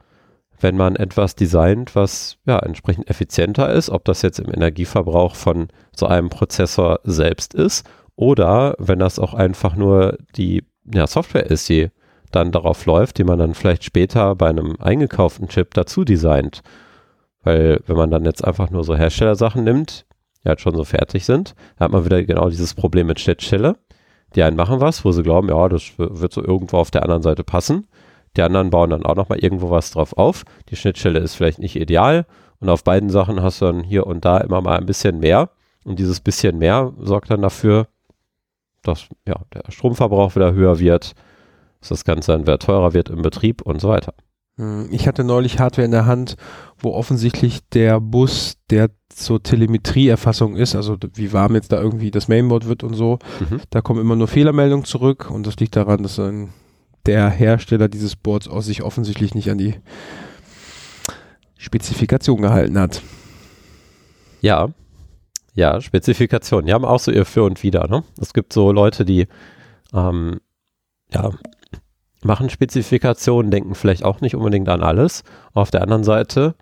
[0.60, 5.68] wenn man etwas designt, was ja entsprechend effizienter ist, ob das jetzt im Energieverbrauch von
[5.96, 11.70] so einem Prozessor selbst ist oder wenn das auch einfach nur die ja, Software ist,
[11.70, 11.90] die
[12.32, 16.62] dann darauf läuft, die man dann vielleicht später bei einem eingekauften Chip dazu designt.
[17.44, 20.06] Weil wenn man dann jetzt einfach nur so Herstellersachen nimmt,
[20.44, 23.78] die halt schon so fertig sind, dann hat man wieder genau dieses Problem mit Schnittstelle.
[24.36, 27.22] Die einen machen was, wo sie glauben, ja, das wird so irgendwo auf der anderen
[27.22, 27.88] Seite passen.
[28.36, 30.44] Die anderen bauen dann auch nochmal irgendwo was drauf auf.
[30.70, 32.26] Die Schnittstelle ist vielleicht nicht ideal
[32.60, 35.52] und auf beiden Sachen hast du dann hier und da immer mal ein bisschen mehr.
[35.86, 37.88] Und dieses bisschen mehr sorgt dann dafür,
[38.84, 41.14] dass ja, der Stromverbrauch wieder höher wird,
[41.80, 44.14] dass das Ganze dann wieder teurer wird im Betrieb und so weiter.
[44.58, 46.36] Hm, Ich hatte neulich Hardware in der Hand,
[46.78, 52.28] wo offensichtlich der Bus, der zur Telemetrieerfassung ist, also wie warm jetzt da irgendwie das
[52.28, 53.62] Mainboard wird und so, Mhm.
[53.70, 56.50] da kommen immer nur Fehlermeldungen zurück und das liegt daran, dass ein,
[57.06, 59.76] der Hersteller dieses Boards auch sich offensichtlich nicht an die
[61.58, 63.02] Spezifikation gehalten hat.
[64.42, 64.70] Ja,
[65.54, 66.66] ja, Spezifikationen.
[66.66, 67.88] Die haben auch so ihr Für und Wider.
[67.88, 68.04] Ne?
[68.20, 69.28] Es gibt so Leute, die
[69.94, 70.40] ähm,
[71.14, 71.32] ja,
[72.24, 75.24] machen Spezifikationen, denken vielleicht auch nicht unbedingt an alles.
[75.54, 76.56] Auf der anderen Seite,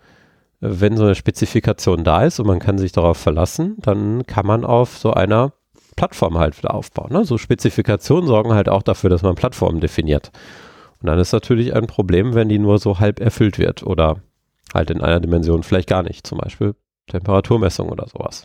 [0.60, 4.66] wenn so eine Spezifikation da ist und man kann sich darauf verlassen, dann kann man
[4.66, 5.54] auf so einer
[5.96, 7.12] Plattform halt wieder aufbauen.
[7.12, 7.26] Ne?
[7.26, 10.32] So Spezifikationen sorgen halt auch dafür, dass man Plattformen definiert.
[11.02, 14.18] Und dann ist natürlich ein Problem, wenn die nur so halb erfüllt wird oder
[14.74, 16.28] halt in einer Dimension vielleicht gar nicht.
[16.28, 16.76] Zum Beispiel
[17.08, 18.44] Temperaturmessung oder sowas.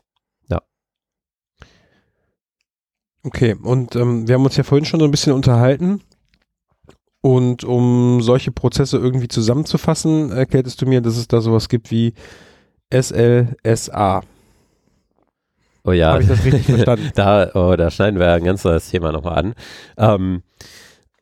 [3.26, 6.00] Okay, und ähm, wir haben uns ja vorhin schon so ein bisschen unterhalten.
[7.22, 12.14] Und um solche Prozesse irgendwie zusammenzufassen, erklärtest du mir, dass es da sowas gibt wie
[12.94, 14.22] SLSA.
[15.82, 16.12] Oh ja.
[16.12, 17.10] Habe ich das richtig verstanden?
[17.16, 19.54] Da, oh, da schneiden wir ein ganz neues Thema nochmal an.
[19.98, 20.42] Ähm,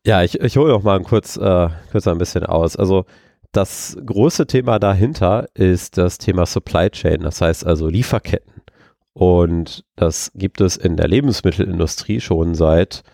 [0.07, 2.77] ja, ich, ich hole noch mal kurz, äh, kurz ein bisschen aus.
[2.77, 3.07] Also
[3.53, 8.54] das große Thema dahinter ist das Thema Supply Chain, das heißt also Lieferketten.
[9.15, 13.05] Und das gibt es in der Lebensmittelindustrie schon seit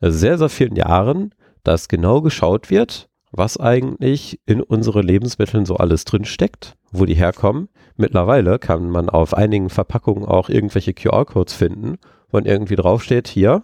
[0.00, 6.04] sehr, sehr vielen Jahren, dass genau geschaut wird, was eigentlich in unseren Lebensmitteln so alles
[6.04, 7.68] drin steckt, wo die herkommen.
[7.96, 11.98] Mittlerweile kann man auf einigen Verpackungen auch irgendwelche QR-Codes finden,
[12.30, 13.62] wo dann irgendwie draufsteht, hier,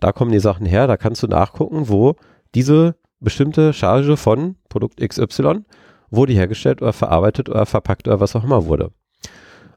[0.00, 2.14] da kommen die Sachen her, da kannst du nachgucken, wo
[2.54, 5.64] diese bestimmte Charge von Produkt XY,
[6.10, 8.92] wo die hergestellt oder verarbeitet oder verpackt oder was auch immer wurde.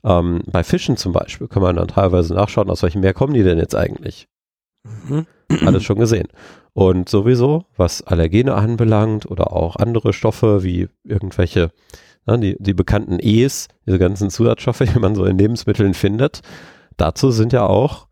[0.04, 3.44] Ähm, bei Fischen zum Beispiel kann man dann teilweise nachschauen, aus welchem Meer kommen die
[3.44, 4.28] denn jetzt eigentlich.
[4.84, 5.28] Mhm.
[5.66, 6.28] Alles schon gesehen.
[6.74, 11.72] Und sowieso, was Allergene anbelangt oder auch andere Stoffe wie irgendwelche,
[12.26, 16.42] na, die, die bekannten E's, diese ganzen Zusatzstoffe, die man so in Lebensmitteln findet,
[16.98, 18.08] dazu sind ja auch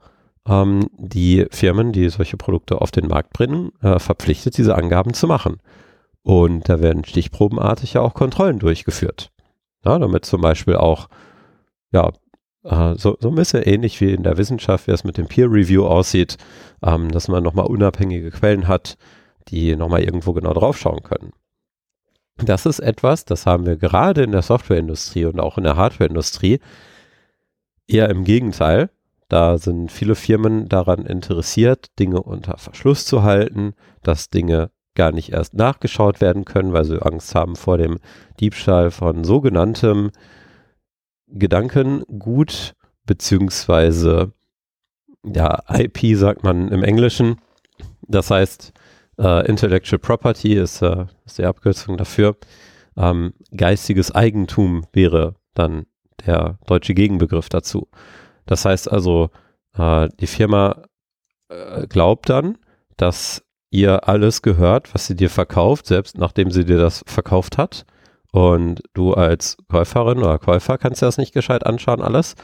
[0.48, 5.28] ähm, die Firmen, die solche Produkte auf den Markt bringen, äh, verpflichtet, diese Angaben zu
[5.28, 5.58] machen.
[6.24, 9.32] Und da werden stichprobenartig ja auch Kontrollen durchgeführt.
[9.86, 11.08] Ja, damit zum Beispiel auch,
[11.92, 12.12] ja,
[12.64, 15.52] äh, so, so ein bisschen ähnlich wie in der Wissenschaft, wie es mit dem Peer
[15.52, 16.38] Review aussieht,
[16.84, 18.98] ähm, dass man nochmal unabhängige Quellen hat,
[19.48, 21.32] die nochmal irgendwo genau draufschauen können.
[22.38, 26.60] Das ist etwas, das haben wir gerade in der Softwareindustrie und auch in der Hardwareindustrie
[27.88, 28.90] eher im Gegenteil.
[29.28, 35.32] Da sind viele Firmen daran interessiert, Dinge unter Verschluss zu halten, dass Dinge gar nicht
[35.32, 38.00] erst nachgeschaut werden können, weil sie Angst haben vor dem
[38.40, 40.12] Diebstahl von sogenanntem
[41.32, 44.34] Gedankengut, beziehungsweise
[45.26, 47.40] ja, IP sagt man im Englischen.
[48.08, 48.74] Das heißt,
[49.20, 52.38] äh, Intellectual Property ist, äh, ist die Abkürzung dafür.
[52.98, 55.86] Ähm, geistiges Eigentum wäre dann
[56.26, 57.88] der deutsche Gegenbegriff dazu.
[58.46, 59.30] Das heißt also,
[59.78, 60.84] äh, die Firma
[61.50, 62.58] äh, glaubt dann,
[62.98, 67.86] dass ihr alles gehört, was sie dir verkauft, selbst nachdem sie dir das verkauft hat.
[68.32, 72.36] Und du als Käuferin oder Käufer kannst dir das nicht gescheit anschauen, alles.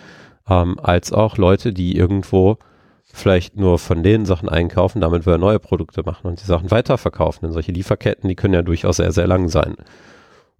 [0.49, 2.57] Ähm, als auch Leute, die irgendwo
[3.03, 7.41] vielleicht nur von den Sachen einkaufen, damit wir neue Produkte machen und die Sachen weiterverkaufen.
[7.43, 9.75] Denn solche Lieferketten, die können ja durchaus sehr, sehr lang sein.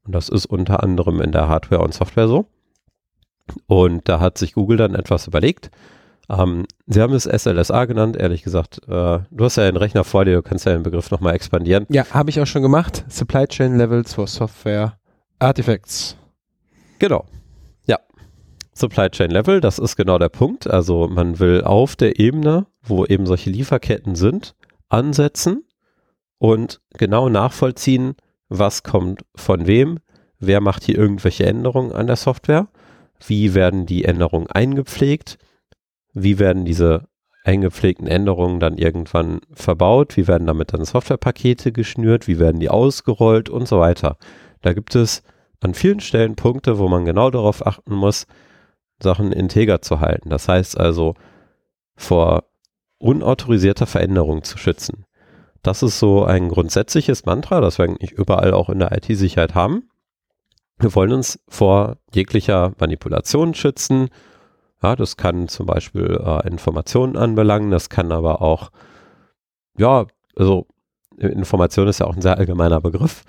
[0.04, 2.46] Und das ist unter anderem in der Hardware und Software so.
[3.68, 5.70] Und da hat sich Google dann etwas überlegt.
[6.30, 8.82] Ähm, sie haben es SLSA genannt, ehrlich gesagt.
[8.88, 11.86] Äh, du hast ja einen Rechner vor dir, du kannst ja den Begriff nochmal expandieren.
[11.90, 13.06] Ja, habe ich auch schon gemacht.
[13.10, 14.98] Supply Chain Levels for Software
[15.40, 16.18] Artifacts.
[17.00, 17.26] Genau.
[17.86, 18.00] Ja.
[18.74, 20.68] Supply Chain Level, das ist genau der Punkt.
[20.68, 24.56] Also man will auf der Ebene, wo eben solche Lieferketten sind,
[24.90, 25.64] ansetzen
[26.38, 28.16] und genau nachvollziehen,
[28.50, 30.00] was kommt von wem,
[30.40, 32.68] wer macht hier irgendwelche Änderungen an der Software,
[33.26, 35.38] wie werden die Änderungen eingepflegt,
[36.14, 37.08] wie werden diese
[37.44, 43.50] eingepflegten Änderungen dann irgendwann verbaut, wie werden damit dann Softwarepakete geschnürt, wie werden die ausgerollt
[43.50, 44.18] und so weiter.
[44.66, 45.22] Da gibt es
[45.62, 48.26] an vielen Stellen Punkte, wo man genau darauf achten muss,
[49.00, 50.32] Sachen integer zu halten.
[50.32, 51.14] Das heißt also,
[51.96, 52.46] vor
[52.98, 55.06] unautorisierter Veränderung zu schützen.
[55.62, 59.88] Das ist so ein grundsätzliches Mantra, das wir eigentlich überall auch in der IT-Sicherheit haben.
[60.80, 64.10] Wir wollen uns vor jeglicher Manipulation schützen.
[64.82, 68.72] Ja, das kann zum Beispiel äh, Informationen anbelangen, das kann aber auch,
[69.78, 70.66] ja, also
[71.18, 73.24] Information ist ja auch ein sehr allgemeiner Begriff.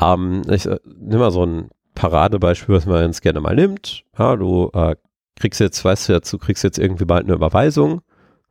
[0.00, 4.04] Ähm, ich äh, nehme mal so ein Paradebeispiel, was man ganz gerne mal nimmt.
[4.18, 4.96] Ja, du äh,
[5.36, 8.02] kriegst jetzt, weißt du jetzt, du kriegst jetzt irgendwie bald eine Überweisung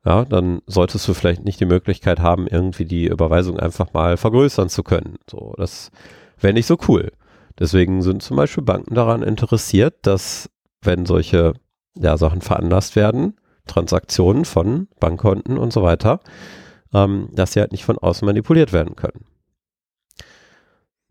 [0.06, 4.70] ja, dann solltest du vielleicht nicht die Möglichkeit haben, irgendwie die Überweisung einfach mal vergrößern
[4.70, 5.18] zu können.
[5.30, 5.92] So, das
[6.40, 7.12] wäre nicht so cool.
[7.60, 10.50] Deswegen sind zum Beispiel Banken daran interessiert, dass
[10.82, 11.54] wenn solche
[11.96, 13.36] ja, Sachen veranlasst werden,
[13.68, 16.22] Transaktionen von Bankkonten und so weiter,
[16.94, 19.26] ähm, dass sie halt nicht von außen manipuliert werden können.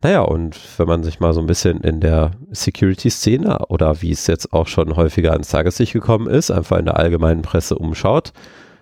[0.03, 4.27] Naja, und wenn man sich mal so ein bisschen in der Security-Szene oder wie es
[4.27, 8.33] jetzt auch schon häufiger ans Tageslicht gekommen ist, einfach in der allgemeinen Presse umschaut,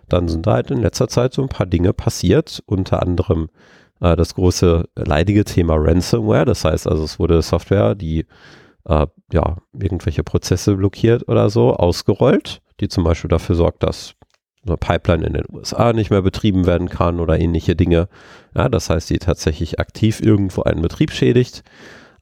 [0.08, 3.48] dann sind da halt in letzter Zeit so ein paar Dinge passiert, unter anderem
[4.00, 6.44] äh, das große leidige Thema Ransomware.
[6.44, 8.26] Das heißt also, es wurde Software, die
[8.84, 14.14] äh, ja irgendwelche Prozesse blockiert oder so, ausgerollt, die zum Beispiel dafür sorgt, dass
[14.66, 18.09] eine Pipeline in den USA nicht mehr betrieben werden kann oder ähnliche Dinge.
[18.55, 21.62] Ja, das heißt, die tatsächlich aktiv irgendwo einen Betrieb schädigt.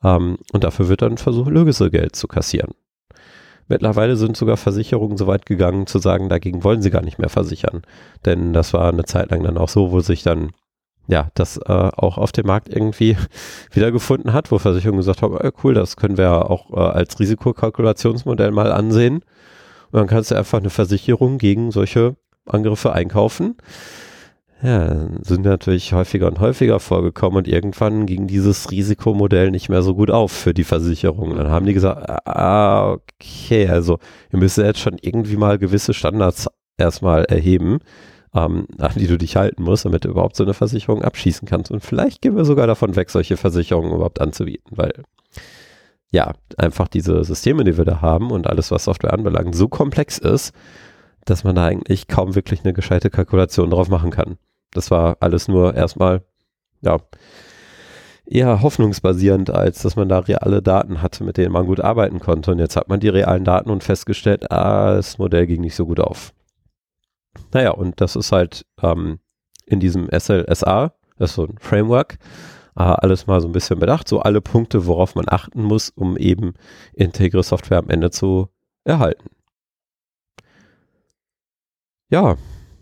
[0.04, 2.72] Ähm, und dafür wird dann versucht, Lösegeld zu kassieren.
[3.68, 7.28] Mittlerweile sind sogar Versicherungen so weit gegangen zu sagen, dagegen wollen sie gar nicht mehr
[7.28, 7.82] versichern.
[8.24, 10.50] Denn das war eine Zeit lang dann auch so, wo sich dann
[11.08, 13.16] ja, das äh, auch auf dem Markt irgendwie
[13.72, 18.50] wiedergefunden hat, wo Versicherungen gesagt haben, äh, cool, das können wir auch äh, als Risikokalkulationsmodell
[18.50, 19.22] mal ansehen.
[19.92, 23.56] Und dann kannst du einfach eine Versicherung gegen solche Angriffe einkaufen.
[24.62, 29.94] Ja, sind natürlich häufiger und häufiger vorgekommen und irgendwann ging dieses Risikomodell nicht mehr so
[29.94, 31.36] gut auf für die Versicherung.
[31.36, 33.98] Dann haben die gesagt, ah, okay, also
[34.32, 37.80] ihr müsst jetzt schon irgendwie mal gewisse Standards erstmal erheben
[38.36, 41.70] ähm, an die du dich halten musst, damit du überhaupt so eine Versicherung abschießen kannst.
[41.70, 44.92] Und vielleicht gehen wir sogar davon weg, solche Versicherungen überhaupt anzubieten, weil
[46.10, 50.18] ja, einfach diese Systeme, die wir da haben und alles, was Software anbelangt, so komplex
[50.18, 50.54] ist,
[51.26, 54.38] dass man da eigentlich kaum wirklich eine gescheite Kalkulation drauf machen kann.
[54.72, 56.22] Das war alles nur erstmal,
[56.80, 56.98] ja,
[58.26, 62.52] eher hoffnungsbasierend, als dass man da reale Daten hatte, mit denen man gut arbeiten konnte.
[62.52, 65.86] Und jetzt hat man die realen Daten und festgestellt, ah, das Modell ging nicht so
[65.86, 66.32] gut auf.
[67.52, 69.18] Naja, und das ist halt ähm,
[69.66, 72.18] in diesem SLSA, das ist so ein Framework,
[72.76, 76.16] äh, alles mal so ein bisschen bedacht, so alle Punkte, worauf man achten muss, um
[76.16, 76.54] eben
[76.94, 78.48] integre Software am Ende zu
[78.84, 79.35] erhalten.
[82.08, 82.36] Ja,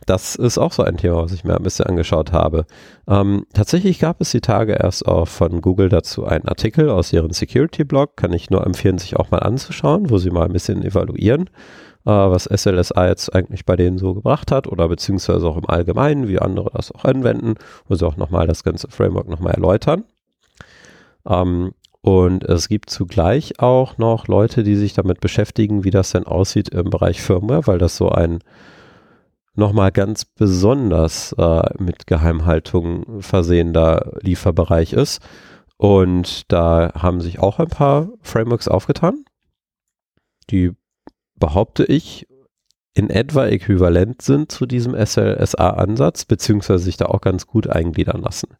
[0.06, 2.66] das ist auch so ein Thema, was ich mir ein bisschen angeschaut habe.
[3.08, 7.32] Ähm, tatsächlich gab es die Tage erst auch von Google dazu einen Artikel aus ihrem
[7.32, 8.16] Security-Blog.
[8.16, 11.48] Kann ich nur empfehlen, sich auch mal anzuschauen, wo sie mal ein bisschen evaluieren
[12.04, 16.28] äh, was SLSA jetzt eigentlich bei denen so gebracht hat oder beziehungsweise auch im Allgemeinen,
[16.28, 17.54] wie andere das auch anwenden,
[17.88, 20.04] wo sie auch nochmal das ganze Framework nochmal erläutern.
[21.26, 26.26] Ähm, und es gibt zugleich auch noch Leute, die sich damit beschäftigen, wie das denn
[26.26, 28.40] aussieht im Bereich Firmware, weil das so ein
[29.54, 35.20] nochmal ganz besonders äh, mit Geheimhaltung versehender Lieferbereich ist.
[35.76, 39.24] Und da haben sich auch ein paar Frameworks aufgetan,
[40.50, 40.72] die
[41.36, 42.26] behaupte ich,
[42.94, 48.56] in etwa äquivalent sind zu diesem SLSA-Ansatz, beziehungsweise sich da auch ganz gut eingliedern lassen.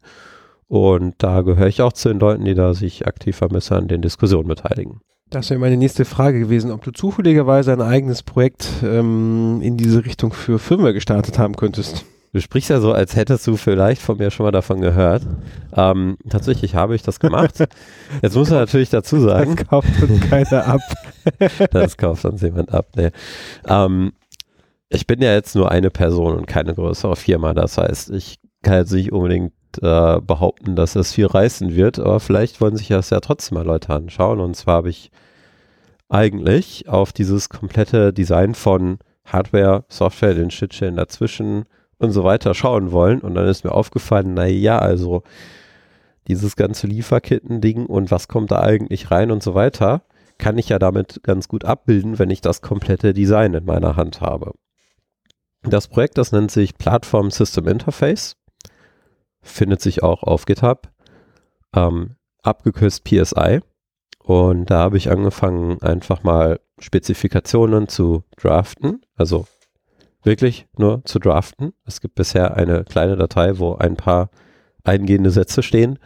[0.67, 4.01] Und da gehöre ich auch zu den Leuten, die da sich aktiv vermisse an den
[4.01, 5.01] Diskussionen beteiligen.
[5.29, 10.05] Das wäre meine nächste Frage gewesen, ob du zufälligerweise ein eigenes Projekt ähm, in diese
[10.05, 12.05] Richtung für Firmware gestartet haben könntest.
[12.31, 15.23] Du sprichst ja so, als hättest du vielleicht von mir schon mal davon gehört.
[15.73, 17.53] Ähm, tatsächlich habe ich das gemacht.
[18.21, 19.55] Jetzt muss man natürlich dazu sagen.
[19.55, 20.81] Das kauft uns keiner ab.
[21.71, 22.87] das kauft uns jemand ab.
[22.95, 23.11] Nee.
[23.67, 24.11] Ähm,
[24.89, 27.53] ich bin ja jetzt nur eine Person und keine größere Firma.
[27.53, 32.19] Das heißt, ich kann jetzt nicht unbedingt äh, behaupten, dass das viel reißen wird, aber
[32.19, 34.39] vielleicht wollen sich das ja trotzdem mal Leute anschauen.
[34.39, 35.11] Und zwar habe ich
[36.09, 41.65] eigentlich auf dieses komplette Design von Hardware, Software, den Schnittstellen dazwischen
[41.97, 43.21] und so weiter schauen wollen.
[43.21, 45.23] Und dann ist mir aufgefallen, na ja, also
[46.27, 50.03] dieses ganze Lieferketten-Ding und was kommt da eigentlich rein und so weiter,
[50.37, 54.21] kann ich ja damit ganz gut abbilden, wenn ich das komplette Design in meiner Hand
[54.21, 54.53] habe.
[55.63, 58.35] Das Projekt, das nennt sich Platform System Interface,
[59.45, 60.89] findet sich auch auf GitHub,
[61.75, 63.61] ähm, abgekürzt PSI.
[64.23, 69.45] Und da habe ich angefangen, einfach mal Spezifikationen zu draften, also
[70.23, 71.73] wirklich nur zu draften.
[71.85, 74.29] Es gibt bisher eine kleine Datei, wo ein paar
[74.83, 75.99] eingehende Sätze stehen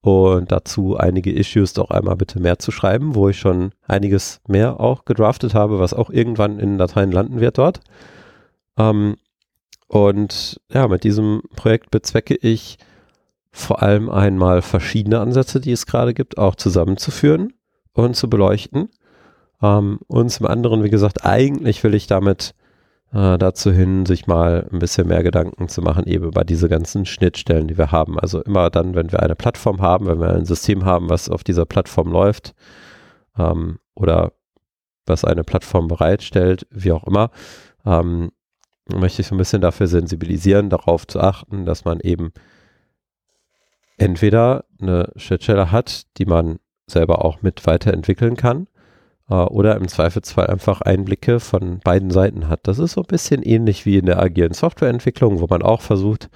[0.00, 4.80] und dazu einige Issues doch einmal bitte mehr zu schreiben, wo ich schon einiges mehr
[4.80, 7.80] auch gedraftet habe, was auch irgendwann in Dateien landen wird dort.
[8.78, 9.16] Ähm,
[9.88, 12.78] und ja, mit diesem Projekt bezwecke ich
[13.58, 17.52] vor allem einmal verschiedene Ansätze, die es gerade gibt, auch zusammenzuführen
[17.92, 18.88] und zu beleuchten.
[19.60, 22.54] Ähm, und zum anderen, wie gesagt, eigentlich will ich damit
[23.12, 27.04] äh, dazu hin, sich mal ein bisschen mehr Gedanken zu machen, eben über diese ganzen
[27.04, 28.18] Schnittstellen, die wir haben.
[28.18, 31.42] Also immer dann, wenn wir eine Plattform haben, wenn wir ein System haben, was auf
[31.42, 32.54] dieser Plattform läuft
[33.36, 34.32] ähm, oder
[35.04, 37.30] was eine Plattform bereitstellt, wie auch immer,
[37.84, 38.30] ähm,
[38.94, 42.32] möchte ich so ein bisschen dafür sensibilisieren, darauf zu achten, dass man eben
[43.98, 48.68] entweder eine Schnittstelle hat, die man selber auch mit weiterentwickeln kann,
[49.28, 52.66] äh, oder im Zweifelsfall einfach Einblicke von beiden Seiten hat.
[52.66, 56.30] Das ist so ein bisschen ähnlich wie in der agilen Softwareentwicklung, wo man auch versucht,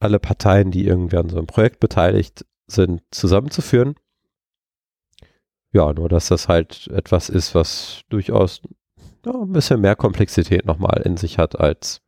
[0.00, 3.96] alle Parteien, die irgendwie an so einem Projekt beteiligt sind, zusammenzuführen.
[5.72, 8.62] Ja, nur dass das halt etwas ist, was durchaus
[9.26, 12.00] ja, ein bisschen mehr Komplexität nochmal in sich hat als,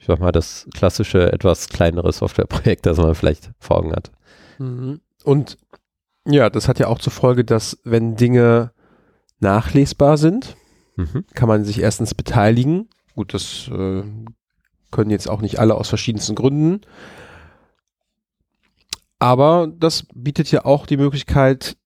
[0.00, 4.10] ich sag mal, das klassische, etwas kleinere Softwareprojekt, das man vielleicht vor Augen hat.
[4.58, 5.00] Mhm.
[5.22, 5.58] Und
[6.26, 8.72] ja, das hat ja auch zur Folge, dass wenn Dinge
[9.38, 10.56] nachlesbar sind,
[10.96, 11.24] Mhm.
[11.34, 12.88] kann man sich erstens beteiligen.
[13.14, 14.02] Gut, das äh,
[14.90, 16.82] können jetzt auch nicht alle aus verschiedensten Gründen.
[19.18, 21.76] Aber das bietet ja auch die Möglichkeit,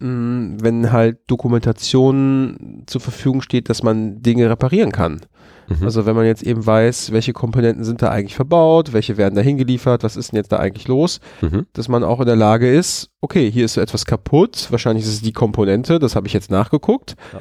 [0.00, 5.20] wenn halt Dokumentation zur Verfügung steht, dass man Dinge reparieren kann.
[5.68, 5.84] Mhm.
[5.84, 9.40] Also wenn man jetzt eben weiß, welche Komponenten sind da eigentlich verbaut, welche werden da
[9.40, 11.66] hingeliefert, was ist denn jetzt da eigentlich los, Mhm.
[11.72, 15.12] dass man auch in der Lage ist, okay, hier ist so etwas kaputt, wahrscheinlich ist
[15.12, 17.14] es die Komponente, das habe ich jetzt nachgeguckt.
[17.32, 17.40] Ja.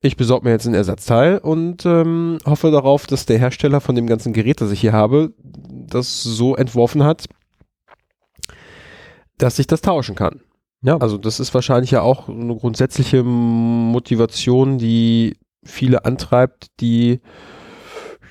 [0.00, 4.08] Ich besorge mir jetzt ein Ersatzteil und ähm, hoffe darauf, dass der Hersteller von dem
[4.08, 7.26] ganzen Gerät, das ich hier habe, das so entworfen hat,
[9.38, 10.40] dass ich das tauschen kann.
[10.82, 10.96] Ja.
[10.98, 17.20] Also das ist wahrscheinlich ja auch eine grundsätzliche Motivation, die viele antreibt, die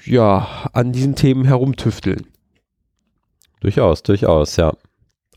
[0.05, 2.27] ja an diesen Themen herumtüfteln.
[3.61, 4.73] Durchaus, durchaus, ja.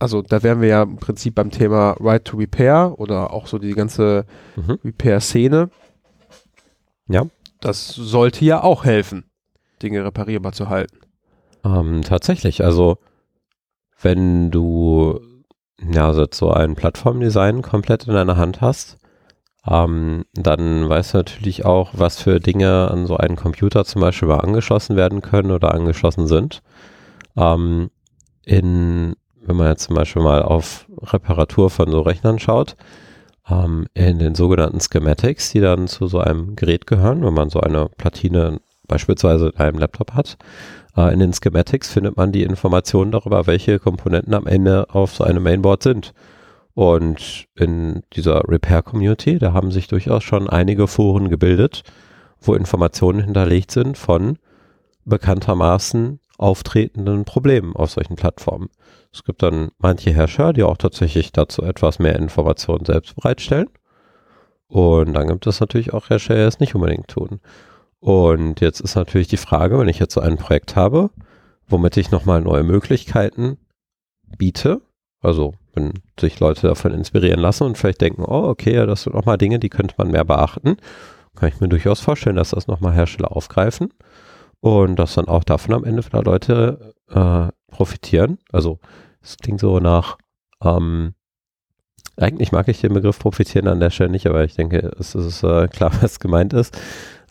[0.00, 3.58] Also da wären wir ja im Prinzip beim Thema Right to Repair oder auch so
[3.58, 4.78] die ganze Mhm.
[4.84, 5.70] Repair-Szene.
[7.08, 7.26] Ja.
[7.60, 9.30] Das sollte ja auch helfen,
[9.82, 10.98] Dinge reparierbar zu halten.
[11.64, 12.98] Ähm, tatsächlich, also
[14.00, 15.20] wenn du
[15.80, 18.98] ja also so ein Plattformdesign komplett in deiner Hand hast,
[19.66, 24.28] ähm, dann weißt du natürlich auch, was für Dinge an so einen Computer zum Beispiel
[24.28, 26.62] mal angeschlossen werden können oder angeschlossen sind.
[27.36, 27.90] Ähm,
[28.44, 32.76] in, wenn man jetzt zum Beispiel mal auf Reparatur von so Rechnern schaut,
[33.48, 37.60] ähm, in den sogenannten Schematics, die dann zu so einem Gerät gehören, wenn man so
[37.60, 40.36] eine Platine beispielsweise in einem Laptop hat,
[40.96, 45.24] äh, in den Schematics findet man die Informationen darüber, welche Komponenten am Ende auf so
[45.24, 46.14] einem Mainboard sind.
[46.74, 51.82] Und in dieser Repair-Community, da haben sich durchaus schon einige Foren gebildet,
[52.40, 54.38] wo Informationen hinterlegt sind von
[55.04, 58.70] bekanntermaßen auftretenden Problemen auf solchen Plattformen.
[59.12, 63.68] Es gibt dann manche Herrscher, die auch tatsächlich dazu etwas mehr Informationen selbst bereitstellen.
[64.66, 67.40] Und dann gibt es natürlich auch Hersteller, die es nicht unbedingt tun.
[68.04, 71.08] Und jetzt ist natürlich die Frage, wenn ich jetzt so ein Projekt habe,
[71.66, 73.56] womit ich nochmal neue Möglichkeiten
[74.36, 74.82] biete,
[75.22, 79.38] also wenn sich Leute davon inspirieren lassen und vielleicht denken, oh, okay, das sind nochmal
[79.38, 80.76] Dinge, die könnte man mehr beachten,
[81.34, 83.88] kann ich mir durchaus vorstellen, dass das nochmal Hersteller aufgreifen
[84.60, 88.36] und dass dann auch davon am Ende wieder Leute äh, profitieren.
[88.52, 88.80] Also
[89.22, 90.18] es klingt so nach,
[90.62, 91.14] ähm,
[92.18, 95.42] eigentlich mag ich den Begriff profitieren an der Stelle nicht, aber ich denke, es ist
[95.42, 96.78] äh, klar, was gemeint ist.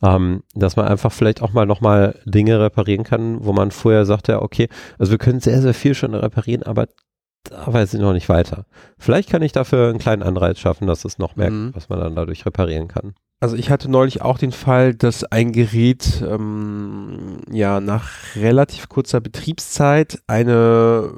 [0.04, 4.34] Ähm, dass man einfach vielleicht auch mal nochmal Dinge reparieren kann, wo man vorher sagte,
[4.34, 4.68] ja, okay,
[5.00, 6.88] also wir können sehr, sehr viel schon reparieren, aber
[7.44, 8.66] da weiß ich noch nicht weiter.
[8.98, 11.72] Vielleicht kann ich dafür einen kleinen Anreiz schaffen, dass es noch merkt, Mhm.
[11.74, 13.14] was man dann dadurch reparieren kann.
[13.40, 19.20] Also ich hatte neulich auch den Fall, dass ein Gerät ähm, ja nach relativ kurzer
[19.20, 21.12] Betriebszeit eine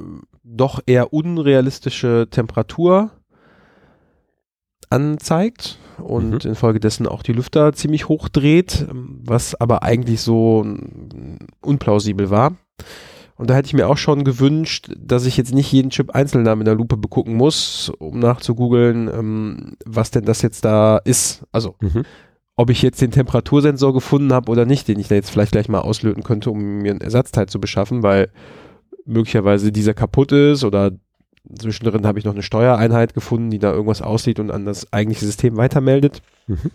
[0.43, 3.11] doch eher unrealistische Temperatur
[4.95, 6.49] anzeigt und Mhm.
[6.51, 10.65] infolgedessen auch die Lüfter ziemlich hoch dreht, was aber eigentlich so
[11.61, 12.55] unplausibel war.
[13.37, 16.45] Und da hätte ich mir auch schon gewünscht, dass ich jetzt nicht jeden Chip einzeln
[16.45, 21.43] da mit der Lupe begucken muss, um nachzugoogeln, ähm, was denn das jetzt da ist.
[21.51, 22.03] Also Mhm.
[22.55, 25.67] ob ich jetzt den Temperatursensor gefunden habe oder nicht, den ich da jetzt vielleicht gleich
[25.67, 28.29] mal auslöten könnte, um mir ein Ersatzteil zu beschaffen, weil
[29.05, 30.91] möglicherweise dieser kaputt ist oder
[31.57, 35.25] zwischendrin habe ich noch eine Steuereinheit gefunden, die da irgendwas aussieht und an das eigentliche
[35.25, 36.21] System weitermeldet.
[36.47, 36.71] Mhm.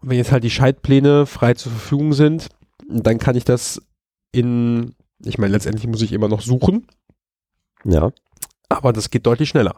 [0.00, 2.48] Und wenn jetzt halt die Schaltpläne frei zur Verfügung sind,
[2.88, 3.82] dann kann ich das
[4.32, 4.94] in,
[5.24, 6.86] ich meine, letztendlich muss ich immer noch suchen,
[7.84, 8.10] Ja.
[8.68, 9.76] aber das geht deutlich schneller.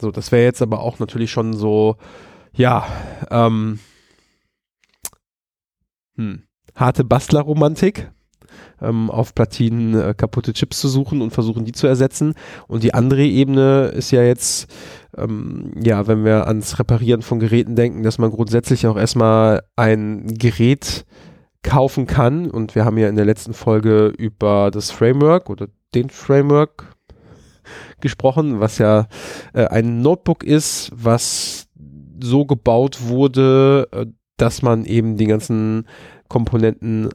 [0.00, 1.96] So, das wäre jetzt aber auch natürlich schon so,
[2.52, 2.86] ja,
[3.30, 3.78] ähm,
[6.16, 6.42] hm,
[6.74, 8.10] harte Bastlerromantik,
[8.80, 12.34] ähm, auf Platinen äh, kaputte Chips zu suchen und versuchen, die zu ersetzen.
[12.68, 14.68] Und die andere Ebene ist ja jetzt,
[15.16, 20.26] ähm, ja, wenn wir ans Reparieren von Geräten denken, dass man grundsätzlich auch erstmal ein
[20.26, 21.04] Gerät
[21.62, 22.50] kaufen kann.
[22.50, 26.96] Und wir haben ja in der letzten Folge über das Framework oder den Framework
[28.00, 29.08] gesprochen, was ja
[29.52, 31.66] äh, ein Notebook ist, was
[32.22, 34.06] so gebaut wurde, äh,
[34.36, 35.86] dass man eben die ganzen
[36.28, 37.10] Komponenten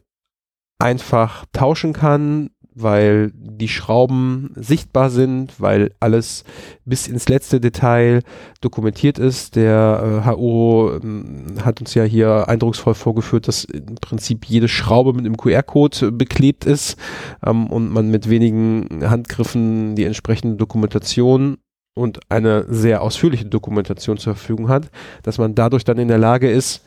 [0.81, 6.45] einfach tauschen kann, weil die Schrauben sichtbar sind, weil alles
[6.85, 8.21] bis ins letzte Detail
[8.61, 9.55] dokumentiert ist.
[9.55, 15.13] Der äh, HO ähm, hat uns ja hier eindrucksvoll vorgeführt, dass im Prinzip jede Schraube
[15.13, 16.97] mit einem QR-Code beklebt ist
[17.45, 21.57] ähm, und man mit wenigen Handgriffen die entsprechende Dokumentation
[21.93, 24.89] und eine sehr ausführliche Dokumentation zur Verfügung hat,
[25.23, 26.85] dass man dadurch dann in der Lage ist,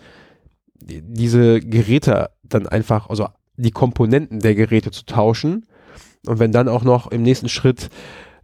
[0.80, 5.66] diese Geräte dann einfach, also die Komponenten der Geräte zu tauschen.
[6.26, 7.90] Und wenn dann auch noch im nächsten Schritt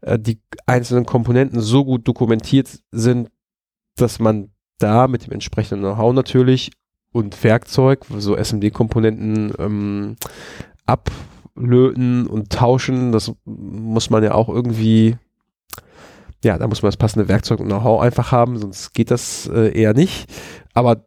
[0.02, 3.30] äh, die einzelnen Komponenten so gut dokumentiert sind,
[3.96, 6.70] dass man da mit dem entsprechenden Know-how natürlich
[7.12, 10.16] und Werkzeug, so SMD-Komponenten ähm,
[10.86, 15.16] ablöten und tauschen, das muss man ja auch irgendwie
[16.42, 19.78] ja, da muss man das passende Werkzeug und Know-how einfach haben, sonst geht das äh,
[19.78, 20.26] eher nicht.
[20.72, 21.04] Aber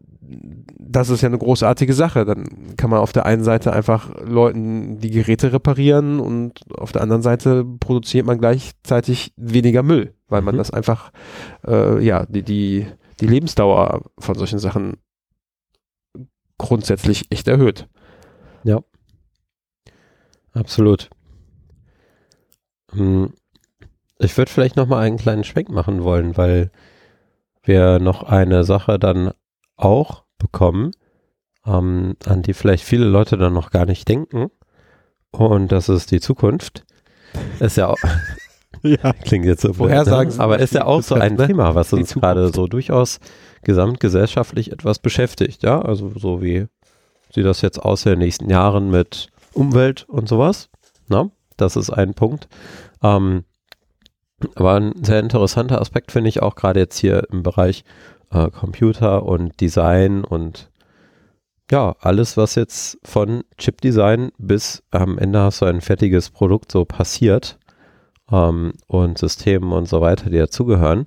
[0.95, 2.25] das ist ja eine großartige Sache.
[2.25, 7.01] Dann kann man auf der einen Seite einfach Leuten die Geräte reparieren und auf der
[7.01, 10.59] anderen Seite produziert man gleichzeitig weniger Müll, weil man Mhm.
[10.59, 11.11] das einfach,
[11.67, 12.87] äh, ja, die, die,
[13.19, 14.97] die Lebensdauer von solchen Sachen
[16.57, 17.87] grundsätzlich echt erhöht.
[20.53, 21.09] Absolut.
[22.91, 23.33] Hm,
[24.19, 26.71] Ich würde vielleicht noch mal einen kleinen Schwenk machen wollen, weil
[27.63, 29.31] wir noch eine Sache dann
[29.75, 30.91] auch bekommen,
[31.65, 34.51] ähm, an die vielleicht viele Leute dann noch gar nicht denken.
[35.31, 36.85] Und das ist die Zukunft.
[37.59, 37.97] Ist ja auch,
[38.83, 39.13] Ja.
[39.23, 40.43] klingt jetzt so Vorhersagen ne?
[40.43, 41.47] aber ist ja auch so ein ne?
[41.47, 43.19] Thema, was uns gerade so durchaus
[43.63, 46.67] gesamtgesellschaftlich etwas beschäftigt, ja, also so wie
[47.33, 50.69] sieht das jetzt aus in den nächsten Jahren mit Umwelt und sowas,
[51.07, 52.47] na, das ist ein Punkt.
[53.01, 53.45] Ähm,
[54.55, 57.85] aber ein sehr interessanter Aspekt finde ich auch gerade jetzt hier im Bereich
[58.33, 60.69] äh, Computer und Design und
[61.71, 66.85] ja, alles, was jetzt von Chipdesign bis am Ende hast du ein fertiges Produkt so
[66.85, 67.57] passiert
[68.31, 71.05] ähm, und Systemen und so weiter, die dazugehören.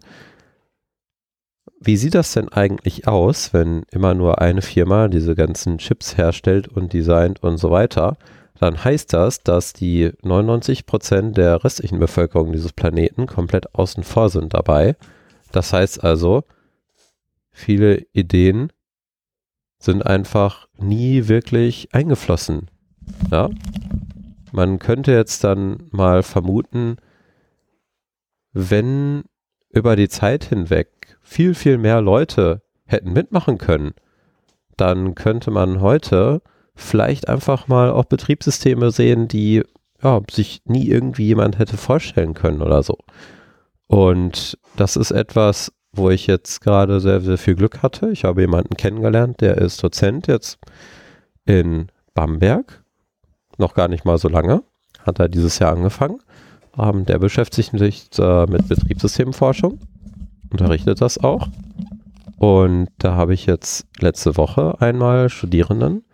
[1.79, 6.69] Wie sieht das denn eigentlich aus, wenn immer nur eine Firma diese ganzen Chips herstellt
[6.69, 8.17] und designt und so weiter?
[8.59, 14.55] Dann heißt das, dass die 99% der restlichen Bevölkerung dieses Planeten komplett außen vor sind
[14.55, 14.97] dabei.
[15.53, 16.45] Das heißt also,
[17.57, 18.71] viele Ideen
[19.79, 22.71] sind einfach nie wirklich eingeflossen.
[23.31, 23.49] Ja?
[24.53, 26.97] Man könnte jetzt dann mal vermuten,
[28.53, 29.25] wenn
[29.71, 33.95] über die Zeit hinweg viel, viel mehr Leute hätten mitmachen können,
[34.77, 36.43] dann könnte man heute
[36.75, 39.63] vielleicht einfach mal auch Betriebssysteme sehen, die
[40.03, 42.99] ja, sich nie irgendwie jemand hätte vorstellen können oder so.
[43.87, 48.11] Und das ist etwas, wo ich jetzt gerade sehr, sehr viel Glück hatte.
[48.11, 50.59] Ich habe jemanden kennengelernt, der ist Dozent jetzt
[51.45, 52.83] in Bamberg.
[53.59, 54.63] Noch gar nicht mal so lange.
[55.05, 56.21] Hat er dieses Jahr angefangen.
[56.79, 59.79] Ähm, der beschäftigt sich äh, mit Betriebssystemforschung.
[60.51, 61.49] Unterrichtet das auch.
[62.39, 66.05] Und da habe ich jetzt letzte Woche einmal Studierenden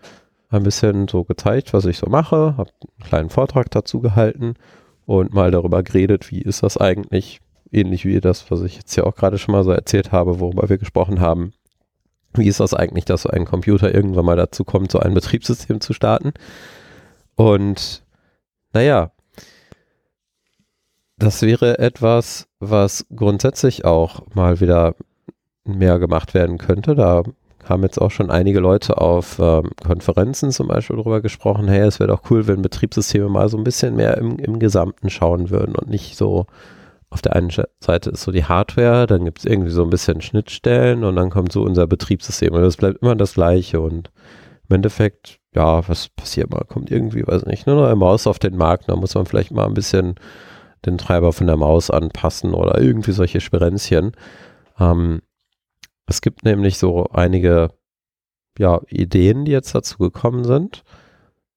[0.50, 4.54] ein bisschen so gezeigt, was ich so mache, habe einen kleinen Vortrag dazu gehalten
[5.06, 7.40] und mal darüber geredet, wie ist das eigentlich,
[7.72, 10.68] ähnlich wie das, was ich jetzt ja auch gerade schon mal so erzählt habe, worüber
[10.68, 11.52] wir gesprochen haben.
[12.34, 15.80] Wie ist das eigentlich, dass so ein Computer irgendwann mal dazu kommt, so ein Betriebssystem
[15.80, 16.32] zu starten?
[17.34, 18.04] Und
[18.72, 19.12] naja,
[21.18, 24.94] das wäre etwas, was grundsätzlich auch mal wieder
[25.64, 26.94] mehr gemacht werden könnte.
[26.94, 27.22] Da
[27.64, 32.00] haben jetzt auch schon einige Leute auf ähm, Konferenzen zum Beispiel darüber gesprochen, hey, es
[32.00, 35.76] wäre doch cool, wenn Betriebssysteme mal so ein bisschen mehr im, im Gesamten schauen würden
[35.76, 36.46] und nicht so
[37.12, 40.22] auf der einen Seite ist so die Hardware, dann gibt es irgendwie so ein bisschen
[40.22, 44.10] Schnittstellen und dann kommt so unser Betriebssystem und das bleibt immer das gleiche und
[44.68, 46.64] im Endeffekt, ja, was passiert mal?
[46.66, 49.66] Kommt irgendwie, weiß nicht, eine neue Maus auf den Markt, da muss man vielleicht mal
[49.66, 50.14] ein bisschen
[50.86, 54.12] den Treiber von der Maus anpassen oder irgendwie solche Sperenzchen.
[54.80, 55.20] Ähm,
[56.06, 57.70] es gibt nämlich so einige
[58.58, 60.82] ja, Ideen, die jetzt dazu gekommen sind,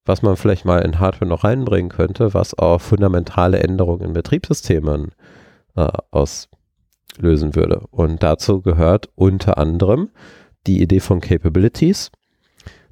[0.03, 5.11] was man vielleicht mal in Hardware noch reinbringen könnte, was auch fundamentale Änderungen in Betriebssystemen
[5.75, 7.85] äh, auslösen würde.
[7.91, 10.09] Und dazu gehört unter anderem
[10.67, 12.11] die Idee von Capabilities.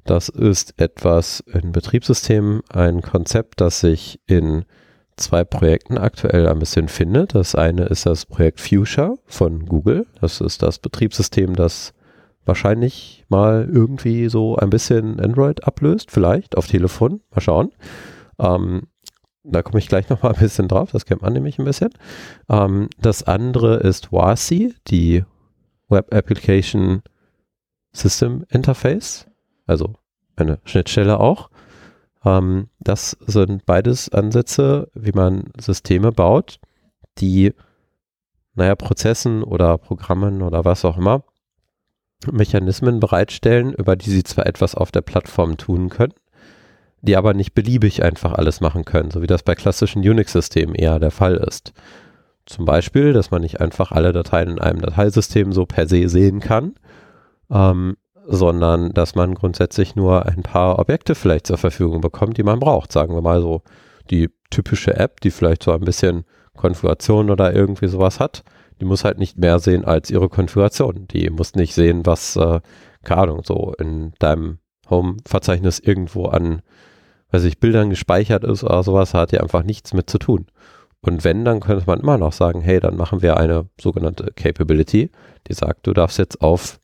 [0.04, 4.64] Das ist etwas in Betriebssystemen, ein Konzept, das sich in
[5.16, 7.34] zwei Projekten aktuell ein bisschen findet.
[7.34, 10.06] Das eine ist das Projekt Fuchsia von Google.
[10.20, 11.94] Das ist das Betriebssystem, das
[12.44, 17.20] wahrscheinlich mal irgendwie so ein bisschen Android ablöst, vielleicht auf Telefon.
[17.30, 17.70] Mal schauen.
[18.38, 18.82] Ähm,
[19.44, 20.90] da komme ich gleich noch mal ein bisschen drauf.
[20.90, 21.90] Das kennt man nämlich ein bisschen.
[22.48, 25.24] Ähm, das andere ist WASI, die
[25.88, 27.02] Web Application
[27.92, 29.26] System Interface.
[29.66, 29.94] Also
[30.36, 31.50] eine Schnittstelle auch.
[32.24, 36.58] Ähm, das sind beides Ansätze, wie man Systeme baut,
[37.18, 37.52] die,
[38.54, 41.22] naja, Prozessen oder Programmen oder was auch immer,
[42.32, 46.14] Mechanismen bereitstellen, über die sie zwar etwas auf der Plattform tun können,
[47.04, 50.98] die aber nicht beliebig einfach alles machen können, so wie das bei klassischen Unix-Systemen eher
[50.98, 51.72] der Fall ist.
[52.46, 56.40] Zum Beispiel, dass man nicht einfach alle Dateien in einem Dateisystem so per se sehen
[56.40, 56.74] kann,
[57.50, 57.96] ähm,
[58.26, 62.90] sondern dass man grundsätzlich nur ein paar Objekte vielleicht zur Verfügung bekommt, die man braucht.
[62.90, 63.62] Sagen wir mal so
[64.10, 66.24] die typische App, die vielleicht so ein bisschen
[66.56, 68.44] Konfiguration oder irgendwie sowas hat,
[68.80, 71.06] die muss halt nicht mehr sehen als ihre Konfiguration.
[71.08, 72.60] Die muss nicht sehen, was, äh,
[73.02, 76.62] keine Ahnung, so in deinem Home-Verzeichnis irgendwo an,
[77.34, 80.46] weiß ich, Bildern gespeichert ist oder sowas, hat ja einfach nichts mit zu tun.
[81.00, 85.10] Und wenn, dann könnte man immer noch sagen, hey, dann machen wir eine sogenannte Capability,
[85.48, 86.80] die sagt, du darfst jetzt auf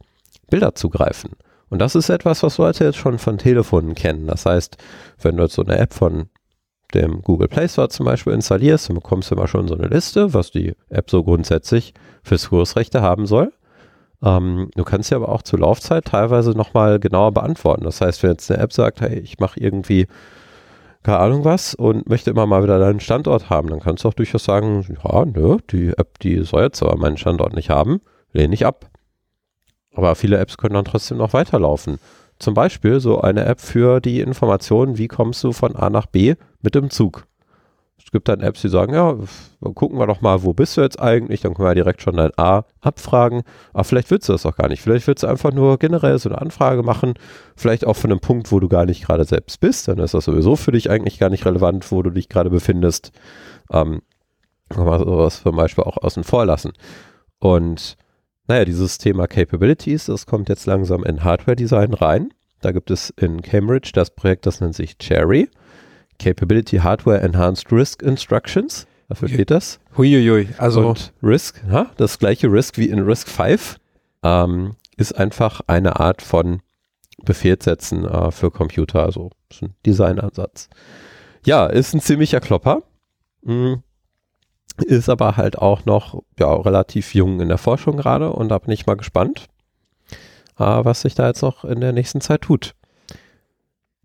[0.50, 1.30] Bilder zugreifen.
[1.70, 4.26] Und das ist etwas, was Leute jetzt schon von Telefonen kennen.
[4.26, 4.76] Das heißt,
[5.22, 6.28] wenn du jetzt so eine App von
[6.92, 10.34] dem Google Play Store zum Beispiel installierst, dann bekommst du immer schon so eine Liste,
[10.34, 11.94] was die App so grundsätzlich
[12.24, 13.52] für Zugriffsrechte haben soll.
[14.22, 17.84] Ähm, du kannst sie aber auch zur Laufzeit teilweise nochmal genauer beantworten.
[17.84, 20.08] Das heißt, wenn jetzt eine App sagt, hey, ich mache irgendwie
[21.02, 24.14] keine Ahnung was und möchte immer mal wieder deinen Standort haben, dann kannst du auch
[24.14, 28.00] durchaus sagen, ja, nö, die App, die soll jetzt aber meinen Standort nicht haben,
[28.32, 28.90] lehne ich ab.
[29.94, 31.98] Aber viele Apps können dann trotzdem noch weiterlaufen.
[32.38, 36.36] Zum Beispiel so eine App für die Information, wie kommst du von A nach B
[36.62, 37.26] mit dem Zug.
[38.04, 39.16] Es gibt dann Apps, die sagen, ja,
[39.74, 41.42] gucken wir doch mal, wo bist du jetzt eigentlich?
[41.42, 43.42] Dann können wir direkt schon dein A abfragen.
[43.72, 44.82] Aber vielleicht willst du das auch gar nicht.
[44.82, 47.14] Vielleicht willst du einfach nur generell so eine Anfrage machen.
[47.56, 49.86] Vielleicht auch von einem Punkt, wo du gar nicht gerade selbst bist.
[49.86, 53.12] Dann ist das sowieso für dich eigentlich gar nicht relevant, wo du dich gerade befindest.
[53.70, 54.02] Ähm,
[54.70, 56.72] kann man sowas zum Beispiel auch außen vor lassen.
[57.38, 57.96] Und
[58.48, 62.32] naja, dieses Thema Capabilities, das kommt jetzt langsam in Hardware Design rein.
[62.60, 65.48] Da gibt es in Cambridge das Projekt, das nennt sich Cherry.
[66.20, 68.86] Capability Hardware Enhanced Risk Instructions.
[69.08, 69.80] Dafür steht das.
[69.96, 73.78] Huiuiui, also Und RISC, ja, das gleiche RISC wie in RISC 5,
[74.22, 76.60] ähm, ist einfach eine Art von
[77.24, 80.68] Befehlssätzen äh, für Computer, also ist ein Designansatz.
[81.44, 82.82] Ja, ist ein ziemlicher Klopper.
[83.42, 83.82] Mhm.
[84.84, 88.72] Ist aber halt auch noch ja, relativ jung in der Forschung gerade und da bin
[88.72, 89.46] ich mal gespannt,
[90.58, 92.74] äh, was sich da jetzt noch in der nächsten Zeit tut.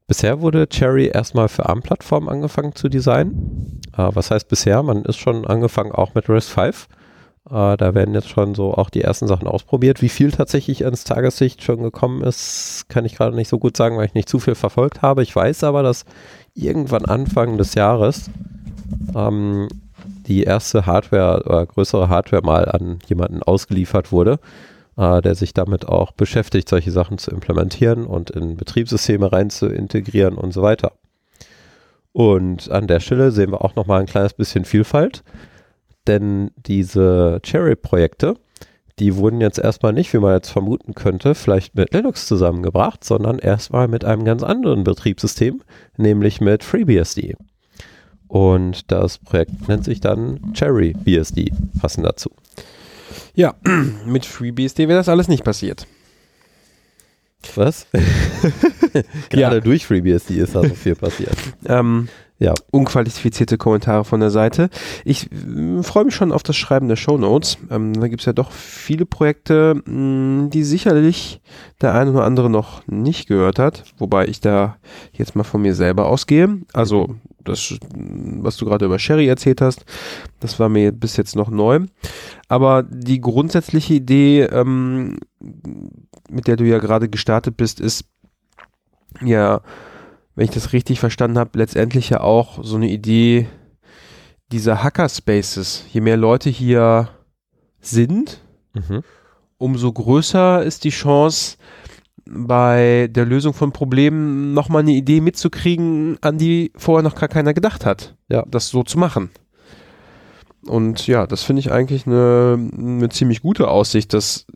[0.07, 3.81] Bisher wurde Cherry erstmal für ARM-Plattformen angefangen zu designen.
[3.97, 4.83] Äh, was heißt bisher?
[4.83, 6.87] Man ist schon angefangen auch mit RISC 5.
[7.49, 10.03] Äh, da werden jetzt schon so auch die ersten Sachen ausprobiert.
[10.03, 13.97] Wie viel tatsächlich ans Tageslicht schon gekommen ist, kann ich gerade nicht so gut sagen,
[13.97, 15.23] weil ich nicht zu viel verfolgt habe.
[15.23, 16.05] Ich weiß aber, dass
[16.53, 18.29] irgendwann Anfang des Jahres
[19.15, 19.67] ähm,
[20.27, 24.39] die erste Hardware oder größere Hardware mal an jemanden ausgeliefert wurde
[24.97, 29.67] äh, der sich damit auch beschäftigt, solche Sachen zu implementieren und in Betriebssysteme rein zu
[29.67, 30.93] integrieren und so weiter.
[32.13, 35.23] Und an der Stelle sehen wir auch nochmal ein kleines bisschen Vielfalt,
[36.07, 38.35] denn diese Cherry-Projekte,
[38.99, 43.39] die wurden jetzt erstmal nicht, wie man jetzt vermuten könnte, vielleicht mit Linux zusammengebracht, sondern
[43.39, 45.61] erstmal mit einem ganz anderen Betriebssystem,
[45.97, 47.35] nämlich mit FreeBSD.
[48.27, 52.31] Und das Projekt nennt sich dann CherryBSD, passend dazu.
[53.33, 53.55] Ja,
[54.05, 55.87] mit FreeBSD wäre das alles nicht passiert.
[57.55, 57.85] Was?
[59.29, 61.35] Gerade durch FreeBSD ist da so viel passiert.
[61.67, 62.53] Ähm, Ja.
[62.71, 64.69] unqualifizierte Kommentare von der Seite.
[65.05, 67.57] Ich äh, freue mich schon auf das Schreiben der Shownotes.
[67.71, 71.41] Ähm, da gibt es ja doch viele Projekte, mh, die sicherlich
[71.81, 74.75] der eine oder andere noch nicht gehört hat, wobei ich da
[75.13, 76.59] jetzt mal von mir selber ausgehe.
[76.73, 77.15] Also
[77.45, 79.85] das, mh, was du gerade über Sherry erzählt hast,
[80.41, 81.81] das war mir bis jetzt noch neu.
[82.49, 85.19] Aber die grundsätzliche Idee, ähm,
[86.29, 88.05] mit der du ja gerade gestartet bist, ist
[89.21, 89.61] ja,
[90.35, 93.47] wenn ich das richtig verstanden habe, letztendlich ja auch so eine Idee
[94.51, 95.85] dieser Hackerspaces.
[95.91, 97.09] Je mehr Leute hier
[97.79, 98.41] sind,
[98.73, 99.03] Mhm.
[99.57, 101.57] umso größer ist die Chance,
[102.27, 107.53] bei der Lösung von Problemen nochmal eine Idee mitzukriegen, an die vorher noch gar keiner
[107.53, 108.15] gedacht hat.
[108.29, 108.43] Ja.
[108.47, 109.29] Das so zu machen.
[110.65, 114.47] Und ja, das finde ich eigentlich eine, eine ziemlich gute Aussicht, dass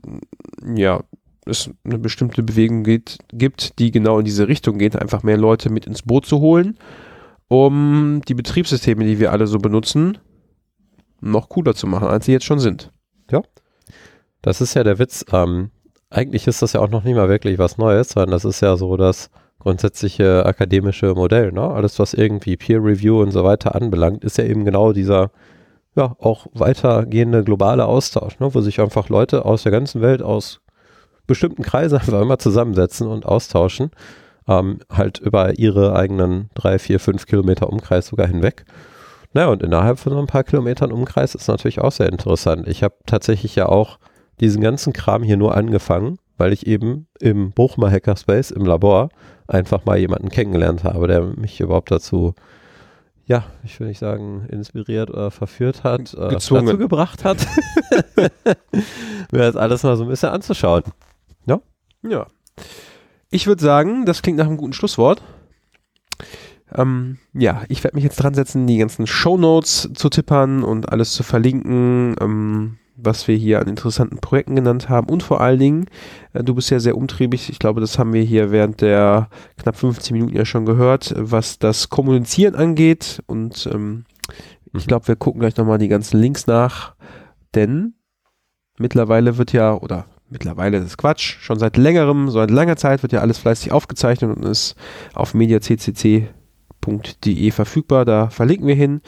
[0.76, 1.04] ja,
[1.50, 5.70] es eine bestimmte Bewegung geht, gibt, die genau in diese Richtung geht, einfach mehr Leute
[5.70, 6.78] mit ins Boot zu holen,
[7.48, 10.18] um die Betriebssysteme, die wir alle so benutzen,
[11.22, 12.92] noch cooler zu machen, als sie jetzt schon sind.
[14.42, 15.26] Das ist ja der Witz.
[15.32, 15.72] Ähm,
[16.10, 18.78] eigentlich ist das ja auch noch nicht mal wirklich was Neues, sondern das ist ja
[18.78, 19.30] so das
[19.60, 21.52] grundsätzliche akademische Modell.
[21.52, 21.62] Ne?
[21.62, 25.32] Alles, was irgendwie Peer Review und so weiter anbelangt, ist ja eben genau dieser
[25.96, 28.54] ja auch weitergehende globale Austausch, ne?
[28.54, 30.62] wo sich einfach Leute aus der ganzen Welt, aus
[31.30, 33.92] bestimmten Kreisen einfach immer zusammensetzen und austauschen.
[34.48, 38.66] ähm, halt über ihre eigenen drei, vier, fünf Kilometer Umkreis sogar hinweg.
[39.34, 42.68] Naja, und innerhalb von so ein paar Kilometern Umkreis ist natürlich auch sehr interessant.
[42.68, 44.00] Ich habe tatsächlich ja auch
[44.40, 49.10] diesen ganzen Kram hier nur angefangen, weil ich eben im Bochumer Hackerspace im Labor
[49.48, 52.34] einfach mal jemanden kennengelernt habe, der mich überhaupt dazu,
[53.26, 56.66] ja, ich will nicht sagen, inspiriert oder verführt hat, äh, Gezwungen.
[56.66, 57.38] dazu gebracht hat,
[59.32, 60.84] mir das alles mal so ein bisschen anzuschauen.
[62.04, 62.28] Ja.
[63.30, 65.22] Ich würde sagen, das klingt nach einem guten Schlusswort.
[66.74, 71.14] Ähm, ja, ich werde mich jetzt dran setzen, die ganzen Shownotes zu tippern und alles
[71.14, 75.10] zu verlinken, ähm, was wir hier an interessanten Projekten genannt haben.
[75.10, 75.86] Und vor allen Dingen,
[76.34, 77.50] äh, du bist ja sehr umtriebig.
[77.50, 81.60] Ich glaube, das haben wir hier während der knapp 15 Minuten ja schon gehört, was
[81.60, 83.24] das Kommunizieren angeht.
[83.26, 84.06] Und ähm,
[84.74, 86.96] ich glaube, wir gucken gleich nochmal die ganzen Links nach,
[87.56, 87.96] denn
[88.78, 93.22] mittlerweile wird ja, oder mittlerweile ist Quatsch, schon seit längerem, seit langer Zeit wird ja
[93.22, 94.76] alles fleißig aufgezeichnet und ist
[95.14, 96.32] auf mediaccc.de
[97.52, 99.02] verfügbar, da verlinken wir hin.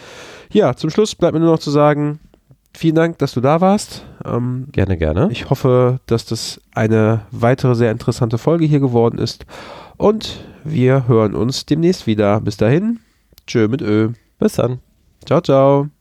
[0.51, 2.19] Ja, zum Schluss bleibt mir nur noch zu sagen,
[2.73, 4.05] vielen Dank, dass du da warst.
[4.25, 5.29] Ähm, Gerne, gerne.
[5.31, 9.45] ich hoffe, dass das eine weitere sehr interessante Folge hier geworden ist
[9.97, 12.39] und wir hören uns demnächst wieder.
[12.41, 12.99] Bis dahin,
[13.47, 14.09] tschö mit Ö.
[14.39, 14.79] Bis dann.
[15.25, 16.00] Ciao, ciao.